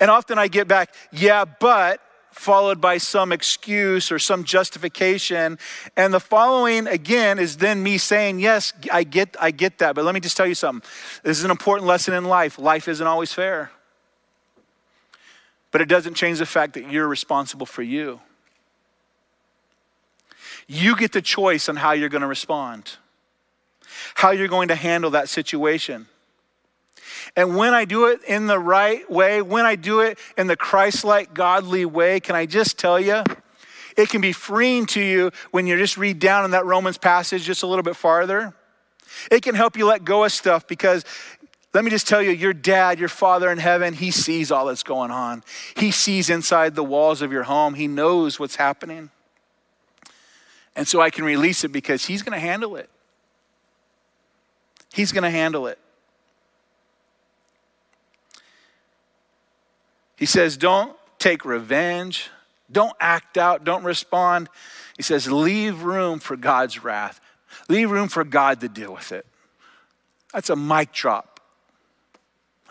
And 0.00 0.10
often 0.10 0.38
I 0.38 0.48
get 0.48 0.68
back, 0.68 0.94
yeah, 1.12 1.44
but 1.44 2.00
followed 2.34 2.80
by 2.80 2.98
some 2.98 3.32
excuse 3.32 4.10
or 4.10 4.18
some 4.18 4.44
justification. 4.44 5.58
And 5.96 6.12
the 6.12 6.20
following 6.20 6.86
again 6.86 7.38
is 7.38 7.56
then 7.56 7.82
me 7.82 7.98
saying, 7.98 8.40
Yes, 8.40 8.72
I 8.92 9.04
get, 9.04 9.36
I 9.40 9.50
get 9.50 9.78
that. 9.78 9.94
But 9.94 10.04
let 10.04 10.14
me 10.14 10.20
just 10.20 10.36
tell 10.36 10.46
you 10.46 10.54
something. 10.54 10.88
This 11.22 11.38
is 11.38 11.44
an 11.44 11.50
important 11.50 11.86
lesson 11.86 12.14
in 12.14 12.24
life. 12.24 12.58
Life 12.58 12.88
isn't 12.88 13.06
always 13.06 13.32
fair. 13.32 13.70
But 15.70 15.80
it 15.80 15.88
doesn't 15.88 16.14
change 16.14 16.38
the 16.38 16.46
fact 16.46 16.74
that 16.74 16.90
you're 16.90 17.08
responsible 17.08 17.66
for 17.66 17.82
you. 17.82 18.20
You 20.66 20.96
get 20.96 21.12
the 21.12 21.22
choice 21.22 21.68
on 21.68 21.76
how 21.76 21.92
you're 21.92 22.08
going 22.08 22.22
to 22.22 22.28
respond, 22.28 22.96
how 24.14 24.30
you're 24.30 24.48
going 24.48 24.68
to 24.68 24.74
handle 24.74 25.10
that 25.10 25.28
situation. 25.28 26.06
And 27.36 27.56
when 27.56 27.74
I 27.74 27.84
do 27.84 28.06
it 28.06 28.22
in 28.24 28.46
the 28.46 28.58
right 28.58 29.08
way, 29.10 29.42
when 29.42 29.66
I 29.66 29.76
do 29.76 30.00
it 30.00 30.18
in 30.36 30.46
the 30.46 30.56
Christ 30.56 31.04
like, 31.04 31.34
godly 31.34 31.84
way, 31.84 32.20
can 32.20 32.36
I 32.36 32.46
just 32.46 32.78
tell 32.78 33.00
you? 33.00 33.22
It 33.96 34.08
can 34.08 34.20
be 34.20 34.32
freeing 34.32 34.86
to 34.86 35.00
you 35.00 35.30
when 35.50 35.66
you 35.66 35.76
just 35.76 35.96
read 35.96 36.18
down 36.18 36.44
in 36.44 36.50
that 36.52 36.64
Romans 36.64 36.98
passage 36.98 37.44
just 37.44 37.62
a 37.62 37.66
little 37.66 37.82
bit 37.82 37.96
farther. 37.96 38.54
It 39.30 39.42
can 39.42 39.54
help 39.54 39.76
you 39.76 39.86
let 39.86 40.04
go 40.04 40.24
of 40.24 40.32
stuff 40.32 40.66
because 40.66 41.04
let 41.72 41.84
me 41.84 41.90
just 41.90 42.06
tell 42.06 42.22
you, 42.22 42.30
your 42.30 42.52
dad, 42.52 43.00
your 43.00 43.08
father 43.08 43.50
in 43.50 43.58
heaven, 43.58 43.94
he 43.94 44.12
sees 44.12 44.52
all 44.52 44.66
that's 44.66 44.84
going 44.84 45.10
on. 45.10 45.42
He 45.76 45.90
sees 45.90 46.30
inside 46.30 46.76
the 46.76 46.84
walls 46.84 47.20
of 47.20 47.32
your 47.32 47.42
home. 47.42 47.74
He 47.74 47.88
knows 47.88 48.38
what's 48.38 48.56
happening. 48.56 49.10
And 50.76 50.86
so 50.86 51.00
I 51.00 51.10
can 51.10 51.24
release 51.24 51.64
it 51.64 51.72
because 51.72 52.04
he's 52.04 52.22
going 52.22 52.32
to 52.32 52.38
handle 52.38 52.76
it. 52.76 52.88
He's 54.92 55.10
going 55.10 55.24
to 55.24 55.30
handle 55.30 55.66
it. 55.66 55.78
He 60.24 60.26
says, 60.26 60.56
don't 60.56 60.96
take 61.18 61.44
revenge, 61.44 62.30
don't 62.72 62.96
act 62.98 63.36
out, 63.36 63.62
don't 63.62 63.84
respond. 63.84 64.48
He 64.96 65.02
says, 65.02 65.30
leave 65.30 65.82
room 65.82 66.18
for 66.18 66.34
God's 66.34 66.82
wrath, 66.82 67.20
leave 67.68 67.90
room 67.90 68.08
for 68.08 68.24
God 68.24 68.62
to 68.62 68.70
deal 68.70 68.94
with 68.94 69.12
it. 69.12 69.26
That's 70.32 70.48
a 70.48 70.56
mic 70.56 70.92
drop. 70.92 71.40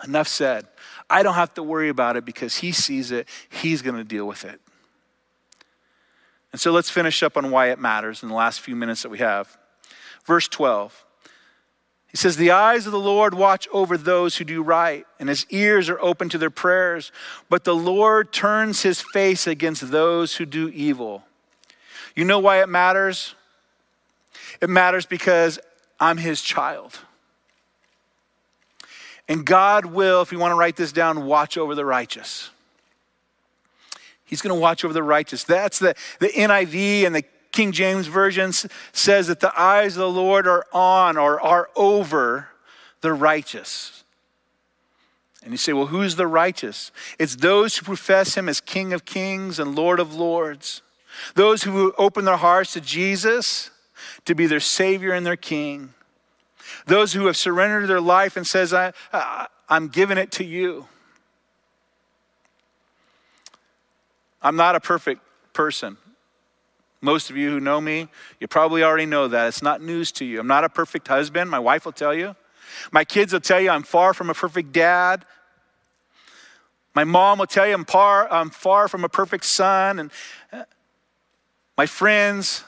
Enough 0.04 0.28
said. 0.28 0.66
I 1.12 1.22
don't 1.22 1.36
have 1.36 1.54
to 1.54 1.62
worry 1.62 1.90
about 1.90 2.18
it 2.18 2.26
because 2.26 2.58
he 2.58 2.72
sees 2.72 3.12
it, 3.12 3.28
he's 3.52 3.84
going 3.84 3.98
to 3.98 4.04
deal 4.04 4.26
with 4.26 4.46
it. 4.46 4.60
And 6.54 6.60
so 6.60 6.72
let's 6.72 6.90
finish 6.90 7.22
up 7.22 7.38
on 7.38 7.52
why 7.52 7.70
it 7.70 7.78
matters 7.78 8.24
in 8.24 8.30
the 8.30 8.36
last 8.36 8.62
few 8.62 8.76
minutes 8.76 9.04
that 9.04 9.10
we 9.10 9.20
have. 9.20 9.56
Verse 10.26 10.48
12. 10.48 11.06
He 12.14 12.18
says, 12.18 12.38
The 12.38 12.52
eyes 12.52 12.86
of 12.86 12.92
the 12.92 13.00
Lord 13.00 13.34
watch 13.34 13.68
over 13.74 13.98
those 13.98 14.38
who 14.38 14.46
do 14.46 14.62
right, 14.62 15.06
and 15.20 15.28
his 15.28 15.48
ears 15.50 15.90
are 15.90 16.00
open 16.00 16.30
to 16.30 16.38
their 16.38 16.52
prayers. 16.52 17.12
But 17.50 17.64
the 17.64 17.76
Lord 17.76 18.32
turns 18.32 18.84
his 18.84 19.02
face 19.02 19.48
against 19.48 19.90
those 19.90 20.36
who 20.36 20.46
do 20.46 20.70
evil. 20.70 21.24
You 22.16 22.24
know 22.24 22.38
why 22.38 22.62
it 22.62 22.70
matters? 22.70 23.34
It 24.62 24.70
matters 24.70 25.08
because 25.08 25.58
I'm 26.00 26.18
his 26.18 26.44
child. 26.44 27.00
And 29.28 29.44
God 29.44 29.88
will, 29.88 30.22
if 30.22 30.32
you 30.32 30.38
want 30.38 30.52
to 30.52 30.56
write 30.56 30.76
this 30.76 30.92
down, 30.92 31.26
watch 31.26 31.58
over 31.58 31.74
the 31.74 31.86
righteous. 31.86 32.52
He's 34.24 34.42
going 34.42 34.56
to 34.56 34.62
watch 34.62 34.86
over 34.86 34.94
the 34.94 35.02
righteous. 35.02 35.44
That's 35.44 35.80
the, 35.80 35.96
the 36.20 36.28
NIV 36.28 37.08
and 37.08 37.16
the 37.16 37.24
King 37.54 37.72
James 37.72 38.08
Version 38.08 38.52
says 38.92 39.28
that 39.28 39.40
the 39.40 39.58
eyes 39.58 39.96
of 39.96 40.02
the 40.02 40.10
Lord 40.10 40.48
are 40.48 40.66
on 40.74 41.18
or 41.18 41.40
are 41.40 41.70
over 41.76 42.50
the 43.02 43.14
righteous. 43.14 44.04
And 45.44 45.52
you 45.52 45.58
say, 45.58 45.72
well, 45.72 45.86
who's 45.86 46.16
the 46.16 46.26
righteous? 46.26 46.92
It's 47.20 47.36
those 47.36 47.78
who 47.78 47.86
profess 47.86 48.36
him 48.36 48.50
as 48.50 48.60
King 48.60 48.92
of 48.92 49.06
kings 49.06 49.60
and 49.60 49.76
Lord 49.76 50.00
of 50.00 50.16
lords. 50.16 50.82
Those 51.36 51.64
who 51.64 51.94
open 51.98 52.26
their 52.26 52.38
hearts 52.38 52.74
to 52.74 52.82
Jesus 52.82 53.70
to 54.26 54.34
be 54.34 54.48
their 54.48 54.60
Savior 54.60 55.12
and 55.12 55.26
their 55.26 55.36
King. 55.36 55.94
Those 56.88 57.14
who 57.14 57.28
have 57.28 57.38
surrendered 57.38 57.88
their 57.88 58.02
life 58.02 58.36
and 58.36 58.48
says, 58.48 58.74
I, 58.74 58.94
I, 59.12 59.46
I'm 59.70 59.90
giving 59.90 60.18
it 60.18 60.32
to 60.34 60.44
you. 60.44 60.88
I'm 64.42 64.56
not 64.56 64.76
a 64.76 64.80
perfect 64.80 65.22
person. 65.54 65.98
Most 67.04 67.30
of 67.30 67.36
you 67.36 67.50
who 67.50 67.60
know 67.60 67.82
me, 67.82 68.08
you 68.40 68.48
probably 68.48 68.82
already 68.82 69.06
know 69.06 69.28
that. 69.28 69.50
It's 69.50 69.62
not 69.62 69.82
news 69.82 70.10
to 70.14 70.26
you. 70.26 70.40
I'm 70.40 70.48
not 70.48 70.64
a 70.64 70.70
perfect 70.70 71.10
husband. 71.10 71.52
My 71.52 71.60
wife 71.60 71.84
will 71.84 71.92
tell 71.92 72.14
you. 72.14 72.34
My 72.94 73.04
kids 73.04 73.34
will 73.34 73.42
tell 73.42 73.60
you 73.60 73.72
I'm 73.72 73.84
far 73.84 74.14
from 74.14 74.30
a 74.30 74.34
perfect 74.34 74.72
dad. 74.72 75.26
My 76.96 77.04
mom 77.04 77.40
will 77.40 77.46
tell 77.46 77.68
you 77.68 77.74
I'm 77.74 77.84
far, 77.84 78.32
I'm 78.32 78.50
far 78.50 78.88
from 78.88 79.04
a 79.04 79.10
perfect 79.10 79.44
son. 79.44 80.00
And 80.00 80.12
uh, 80.54 80.64
my 81.78 81.88
friends, 81.88 82.64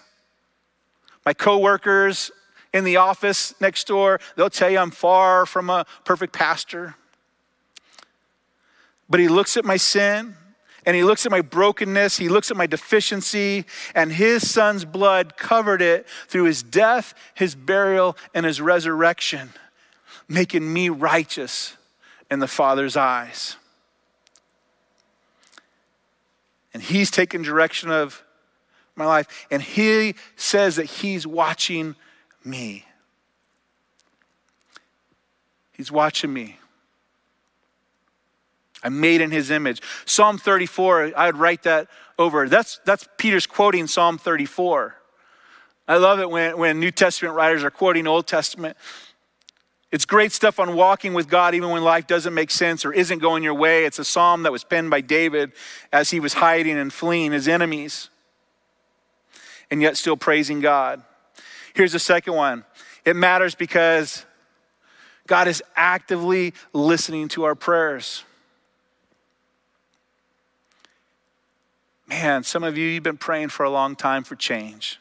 my 1.25 1.33
coworkers, 1.33 2.29
in 2.73 2.83
the 2.83 2.97
office 2.97 3.55
next 3.61 3.87
door, 3.87 4.19
they'll 4.35 4.49
tell 4.49 4.69
you 4.69 4.79
I'm 4.79 4.91
far 4.91 5.45
from 5.45 5.69
a 5.69 5.85
perfect 6.03 6.33
pastor. 6.33 6.95
But 9.09 9.21
he 9.21 9.29
looks 9.29 9.55
at 9.55 9.63
my 9.63 9.77
sin 9.77 10.35
and 10.85 10.95
he 10.95 11.03
looks 11.03 11.25
at 11.25 11.31
my 11.31 11.41
brokenness, 11.41 12.17
he 12.17 12.29
looks 12.29 12.51
at 12.51 12.57
my 12.57 12.67
deficiency, 12.67 13.65
and 13.93 14.11
his 14.11 14.49
son's 14.49 14.85
blood 14.85 15.37
covered 15.37 15.81
it 15.81 16.07
through 16.27 16.43
his 16.43 16.61
death, 16.61 17.13
his 17.33 17.55
burial, 17.55 18.15
and 18.33 18.45
his 18.45 18.61
resurrection, 18.61 19.49
making 20.27 20.71
me 20.71 20.89
righteous 20.89 21.75
in 22.29 22.39
the 22.39 22.47
Father's 22.47 22.95
eyes. 22.95 23.55
And 26.73 26.83
he's 26.83 27.09
taken 27.09 27.41
direction 27.41 27.89
of 27.89 28.23
my 28.95 29.05
life, 29.05 29.47
and 29.49 29.61
he 29.61 30.15
says 30.35 30.75
that 30.75 30.85
he's 30.85 31.25
watching 31.25 31.95
me. 32.43 32.85
He's 35.71 35.91
watching 35.91 36.31
me. 36.31 36.57
I'm 38.85 38.99
made 38.99 39.19
in 39.19 39.31
his 39.31 39.49
image. 39.49 39.81
Psalm 40.05 40.37
34, 40.37 41.13
I 41.17 41.25
would 41.25 41.37
write 41.37 41.63
that 41.63 41.87
over. 42.19 42.47
That's, 42.47 42.79
that's 42.85 43.07
Peter's 43.17 43.47
quoting 43.47 43.87
Psalm 43.87 44.19
34. 44.19 44.95
I 45.87 45.97
love 45.97 46.19
it 46.19 46.29
when, 46.29 46.57
when 46.57 46.79
New 46.79 46.91
Testament 46.91 47.33
writers 47.33 47.63
are 47.63 47.71
quoting 47.71 48.05
Old 48.05 48.27
Testament. 48.27 48.77
It's 49.91 50.05
great 50.05 50.31
stuff 50.31 50.59
on 50.59 50.75
walking 50.75 51.15
with 51.15 51.27
God 51.27 51.55
even 51.55 51.71
when 51.71 51.83
life 51.83 52.05
doesn't 52.05 52.33
make 52.33 52.51
sense 52.51 52.85
or 52.85 52.93
isn't 52.93 53.19
going 53.19 53.41
your 53.41 53.55
way. 53.55 53.85
It's 53.85 53.97
a 53.97 54.05
psalm 54.05 54.43
that 54.43 54.51
was 54.51 54.63
penned 54.63 54.91
by 54.91 55.01
David 55.01 55.51
as 55.91 56.11
he 56.11 56.19
was 56.19 56.35
hiding 56.35 56.77
and 56.77 56.93
fleeing 56.93 57.31
his 57.31 57.47
enemies 57.47 58.09
and 59.71 59.81
yet 59.81 59.97
still 59.97 60.17
praising 60.17 60.59
God. 60.59 61.01
Here's 61.73 61.93
the 61.93 61.99
second 61.99 62.33
one 62.33 62.65
it 63.03 63.15
matters 63.15 63.55
because 63.55 64.25
God 65.25 65.47
is 65.47 65.63
actively 65.75 66.53
listening 66.71 67.29
to 67.29 67.45
our 67.45 67.55
prayers. 67.55 68.23
Man, 72.07 72.43
some 72.43 72.63
of 72.63 72.77
you, 72.77 72.87
you've 72.87 73.03
been 73.03 73.17
praying 73.17 73.49
for 73.49 73.63
a 73.63 73.69
long 73.69 73.95
time 73.95 74.23
for 74.23 74.35
change. 74.35 74.99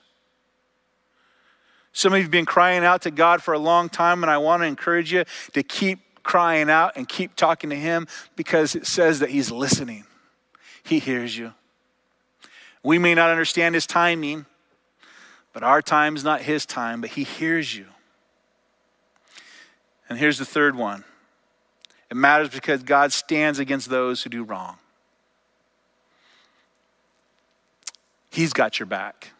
Some 1.93 2.13
of 2.13 2.19
you 2.19 2.25
have 2.25 2.31
been 2.31 2.47
crying 2.47 2.85
out 2.85 3.03
to 3.03 3.11
God 3.11 3.43
for 3.43 3.55
a 3.55 3.59
long 3.59 3.89
time, 3.89 4.23
and 4.23 4.31
I 4.31 4.39
want 4.39 4.63
to 4.63 4.67
encourage 4.67 5.13
you 5.13 5.25
to 5.53 5.63
keep 5.63 6.01
crying 6.23 6.71
out 6.71 6.93
and 6.97 7.09
keep 7.09 7.37
talking 7.37 7.71
to 7.71 7.77
Him 7.77 8.09
because 8.37 8.75
it 8.75 8.87
says 8.87 9.21
that 9.21 9.31
He's 9.31 9.51
listening. 9.51 10.05
He 10.83 10.99
hears 10.99 11.37
you. 11.37 11.53
We 12.83 12.99
may 12.99 13.15
not 13.15 13.31
understand 13.31 13.75
His 13.75 13.87
timing, 13.87 14.47
but 15.55 15.63
our 15.63 15.81
time 15.81 16.17
is 16.17 16.25
not 16.25 16.43
his 16.43 16.67
time, 16.67 17.01
but 17.01 17.11
he 17.11 17.23
hears 17.23 17.75
you. 17.75 17.87
And 20.09 20.19
here's 20.19 20.37
the 20.37 20.45
third 20.45 20.77
one 20.77 21.05
it 22.11 22.17
matters 22.17 22.51
because 22.51 22.83
God 22.83 23.13
stands 23.13 23.59
against 23.59 23.89
those 23.89 24.23
who 24.23 24.29
do 24.29 24.43
wrong. 24.43 24.77
He's 28.35 28.53
got 28.53 28.81
your 28.81 28.87
back. 28.87 29.31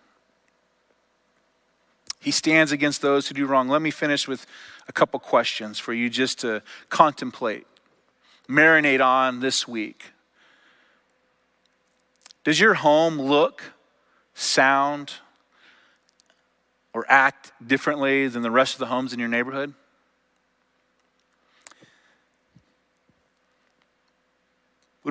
He 2.21 2.31
stands 2.31 2.71
against 2.71 3.03
those 3.03 3.27
who 3.27 3.35
do 3.35 3.45
wrong. 3.45 3.69
Let 3.69 3.83
me 3.83 3.91
finish 3.91 4.29
with 4.29 4.47
a 4.87 4.93
couple 4.93 5.19
questions 5.19 5.81
for 5.81 5.93
you 5.93 6.09
just 6.09 6.39
to 6.43 6.63
contemplate, 6.91 7.67
marinate 8.49 9.05
on 9.05 9.41
this 9.41 9.67
week. 9.67 10.13
Does 12.45 12.61
your 12.61 12.75
home 12.75 13.21
look, 13.21 13.73
sound, 14.33 15.15
or 16.93 17.05
act 17.09 17.51
differently 17.67 18.29
than 18.29 18.43
the 18.43 18.51
rest 18.53 18.75
of 18.75 18.79
the 18.79 18.87
homes 18.87 19.13
in 19.13 19.19
your 19.19 19.29
neighborhood? 19.29 19.75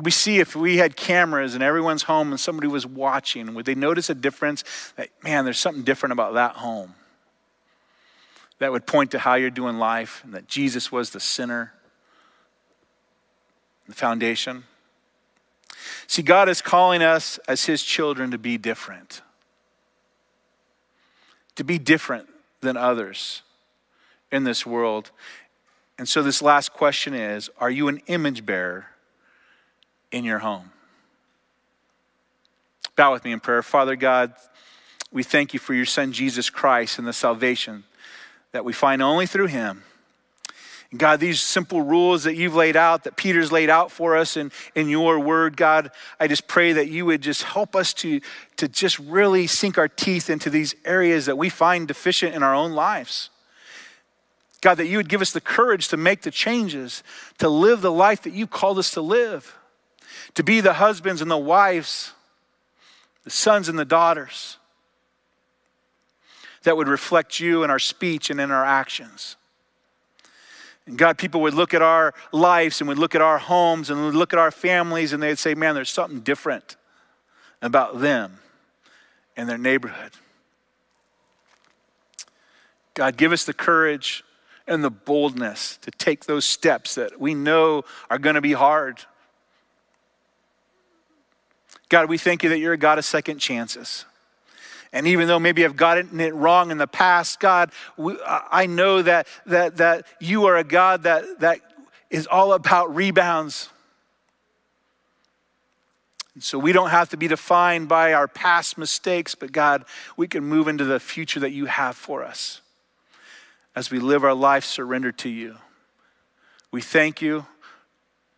We 0.04 0.12
see 0.12 0.39
if 0.39 0.56
we 0.56 0.78
had 0.78 0.96
cameras 0.96 1.56
in 1.56 1.62
everyone's 1.62 2.04
home 2.04 2.32
and 2.32 2.39
somebody 2.39 2.68
was 2.68 2.86
watching, 2.86 3.54
would 3.54 3.66
they 3.66 3.76
notice 3.76 4.10
a 4.10 4.16
difference? 4.16 4.63
That, 4.98 5.10
man, 5.24 5.46
there's 5.46 5.60
something 5.60 5.84
different 5.84 6.13
about 6.13 6.34
that 6.34 6.58
home. 6.58 6.96
That 8.60 8.72
would 8.72 8.86
point 8.86 9.12
to 9.12 9.20
how 9.20 9.36
you're 9.36 9.50
doing 9.50 9.78
life 9.78 10.22
and 10.24 10.34
that 10.34 10.48
Jesus 10.48 10.92
was 10.92 11.12
the 11.12 11.19
center, 11.19 11.73
the 13.88 13.96
foundation. 13.96 14.65
See, 16.08 16.21
God 16.21 16.50
is 16.50 16.62
calling 16.62 17.02
us 17.02 17.40
as 17.48 17.65
His 17.65 17.82
children 17.82 18.32
to 18.32 18.38
be 18.38 18.58
different 18.58 19.21
to 21.56 21.63
be 21.63 21.77
different 21.77 22.27
than 22.62 22.77
others 22.77 23.42
in 24.32 24.44
this 24.44 24.65
world. 24.65 25.12
And 25.98 26.08
so, 26.08 26.23
this 26.23 26.42
last 26.42 26.73
question 26.73 27.13
is 27.13 27.50
Are 27.58 27.69
you 27.69 27.88
an 27.88 28.02
image 28.08 28.46
bearer 28.46 28.88
in 30.14 30.24
your 30.24 30.40
home? 30.40 30.72
Bow 32.96 33.12
with 33.12 33.26
me 33.26 33.32
in 33.32 33.40
prayer. 33.40 33.64
Father 33.64 33.96
God, 33.96 34.34
we 35.12 35.24
thank 35.24 35.54
you 35.54 35.60
for 35.60 35.74
your 35.74 35.86
Son, 35.86 36.12
Jesus 36.12 36.50
Christ, 36.50 37.00
and 37.00 37.08
the 37.08 37.14
salvation 37.14 37.84
that 38.52 38.64
we 38.64 38.72
find 38.72 39.02
only 39.02 39.26
through 39.26 39.48
him. 39.48 39.84
God, 40.96 41.20
these 41.20 41.42
simple 41.42 41.82
rules 41.82 42.24
that 42.24 42.36
you've 42.36 42.54
laid 42.54 42.76
out, 42.76 43.06
that 43.06 43.16
Peter's 43.16 43.52
laid 43.52 43.70
out 43.70 43.92
for 43.92 44.16
us 44.16 44.38
in, 44.38 44.52
in 44.76 44.90
your 44.90 45.20
word, 45.20 45.58
God, 45.58 45.90
I 46.20 46.28
just 46.28 46.48
pray 46.48 46.74
that 46.74 46.88
you 46.88 47.08
would 47.08 47.22
just 47.22 47.44
help 47.44 47.76
us 47.76 47.94
to, 47.96 48.22
to 48.58 48.68
just 48.68 49.00
really 49.00 49.48
sink 49.48 49.80
our 49.80 49.88
teeth 49.88 50.30
into 50.30 50.52
these 50.52 50.76
areas 50.86 51.26
that 51.26 51.38
we 51.38 51.50
find 51.50 51.88
deficient 51.88 52.36
in 52.36 52.44
our 52.44 52.54
own 52.54 52.74
lives. 52.74 53.32
God, 54.62 54.76
that 54.76 54.86
you 54.86 54.98
would 54.98 55.10
give 55.10 55.22
us 55.22 55.32
the 55.32 55.42
courage 55.42 55.88
to 55.88 55.98
make 55.98 56.22
the 56.22 56.32
changes, 56.32 57.04
to 57.40 57.50
live 57.50 57.82
the 57.82 57.92
life 57.92 58.22
that 58.22 58.34
you 58.34 58.46
called 58.46 58.78
us 58.78 58.92
to 58.92 59.02
live, 59.02 59.56
to 60.36 60.44
be 60.44 60.62
the 60.62 60.73
husbands 60.73 61.21
and 61.21 61.29
the 61.29 61.38
wives, 61.38 62.13
the 63.23 63.29
sons 63.29 63.69
and 63.69 63.77
the 63.77 63.86
daughters 63.86 64.58
that 66.63 66.77
would 66.77 66.88
reflect 66.88 67.40
you 67.40 67.63
in 67.63 67.69
our 67.69 67.79
speech 67.79 68.29
and 68.29 68.40
in 68.40 68.52
our 68.52 68.65
actions. 68.65 69.36
And 70.86 70.98
God, 70.98 71.17
people 71.17 71.42
would 71.42 71.54
look 71.54 71.73
at 71.73 71.81
our 71.81 72.13
lives 72.31 72.81
and 72.81 72.88
would 72.88 72.98
look 72.98 73.15
at 73.15 73.21
our 73.21 73.38
homes 73.38 73.90
and 73.90 74.04
would 74.04 74.15
look 74.15 74.34
at 74.34 74.40
our 74.40 74.52
families 74.52 75.13
and 75.13 75.23
they'd 75.23 75.40
say, 75.40 75.56
man, 75.56 75.75
there's 75.75 75.90
something 75.90 76.21
different 76.21 76.75
about 77.62 78.02
them 78.02 78.40
and 79.38 79.48
their 79.48 79.58
neighborhood. 79.58 80.12
God, 82.94 83.17
give 83.17 83.31
us 83.31 83.46
the 83.46 83.54
courage 83.54 84.23
and 84.67 84.84
the 84.84 84.90
boldness 84.90 85.77
to 85.77 85.92
take 85.92 86.25
those 86.25 86.46
steps 86.46 86.96
that 86.96 87.19
we 87.19 87.34
know 87.34 87.84
are 88.10 88.19
going 88.19 88.36
to 88.36 88.42
be 88.42 88.54
hard. 88.54 89.00
God, 91.94 92.10
we 92.10 92.17
thank 92.17 92.41
you 92.41 92.50
that 92.50 92.58
you're 92.58 92.73
a 92.73 92.77
God 92.77 92.98
of 92.98 93.06
second 93.06 93.37
chances. 93.37 94.06
And 94.91 95.06
even 95.06 95.27
though 95.27 95.37
maybe 95.37 95.63
I've 95.63 95.75
gotten 95.75 96.19
it 96.19 96.33
wrong 96.33 96.71
in 96.71 96.79
the 96.79 96.87
past, 96.87 97.39
God, 97.39 97.71
we, 97.98 98.17
I 98.25 98.65
know 98.65 99.04
that, 99.04 99.27
that, 99.46 99.77
that 99.77 100.08
you 100.19 100.46
are 100.46 100.58
a 100.58 100.63
God 100.63 101.04
that, 101.04 101.23
that 101.41 101.60
is 102.10 102.25
all 102.25 102.54
about 102.54 102.96
rebounds. 102.96 103.69
And 106.33 106.44
so 106.44 106.58
we 106.58 106.71
don't 106.71 106.89
have 106.89 107.10
to 107.10 107.17
be 107.17 107.27
defined 107.27 107.89
by 107.89 108.13
our 108.13 108.27
past 108.27 108.75
mistakes, 108.75 109.35
but 109.35 109.52
God, 109.52 109.85
we 110.17 110.27
can 110.27 110.44
move 110.44 110.67
into 110.67 110.85
the 110.85 111.00
future 111.00 111.41
that 111.41 111.52
you 111.52 111.67
have 111.67 111.96
for 111.96 112.23
us 112.23 112.62
as 113.75 113.91
we 113.91 114.00
live 114.00 114.23
our 114.23 114.33
life 114.33 114.65
surrendered 114.65 115.19
to 115.19 115.29
you. 115.29 115.58
We 116.71 116.81
thank 116.81 117.21
you 117.21 117.46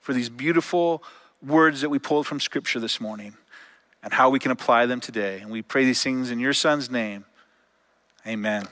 for 0.01 0.11
these 0.13 0.27
beautiful 0.27 1.01
words 1.41 1.79
that 1.79 1.89
we 1.89 1.99
pulled 1.99 2.27
from 2.27 2.41
Scripture 2.41 2.81
this 2.81 2.99
morning 2.99 3.35
and 4.05 4.13
how 4.13 4.29
we 4.29 4.39
can 4.39 4.51
apply 4.51 4.85
them 4.85 5.01
today. 5.01 5.39
And 5.41 5.51
we 5.51 5.63
pray 5.63 5.83
these 5.83 6.01
things 6.01 6.31
in 6.31 6.39
your 6.39 6.53
Son's 6.53 6.89
name. 6.89 7.25
Amen. 8.25 8.65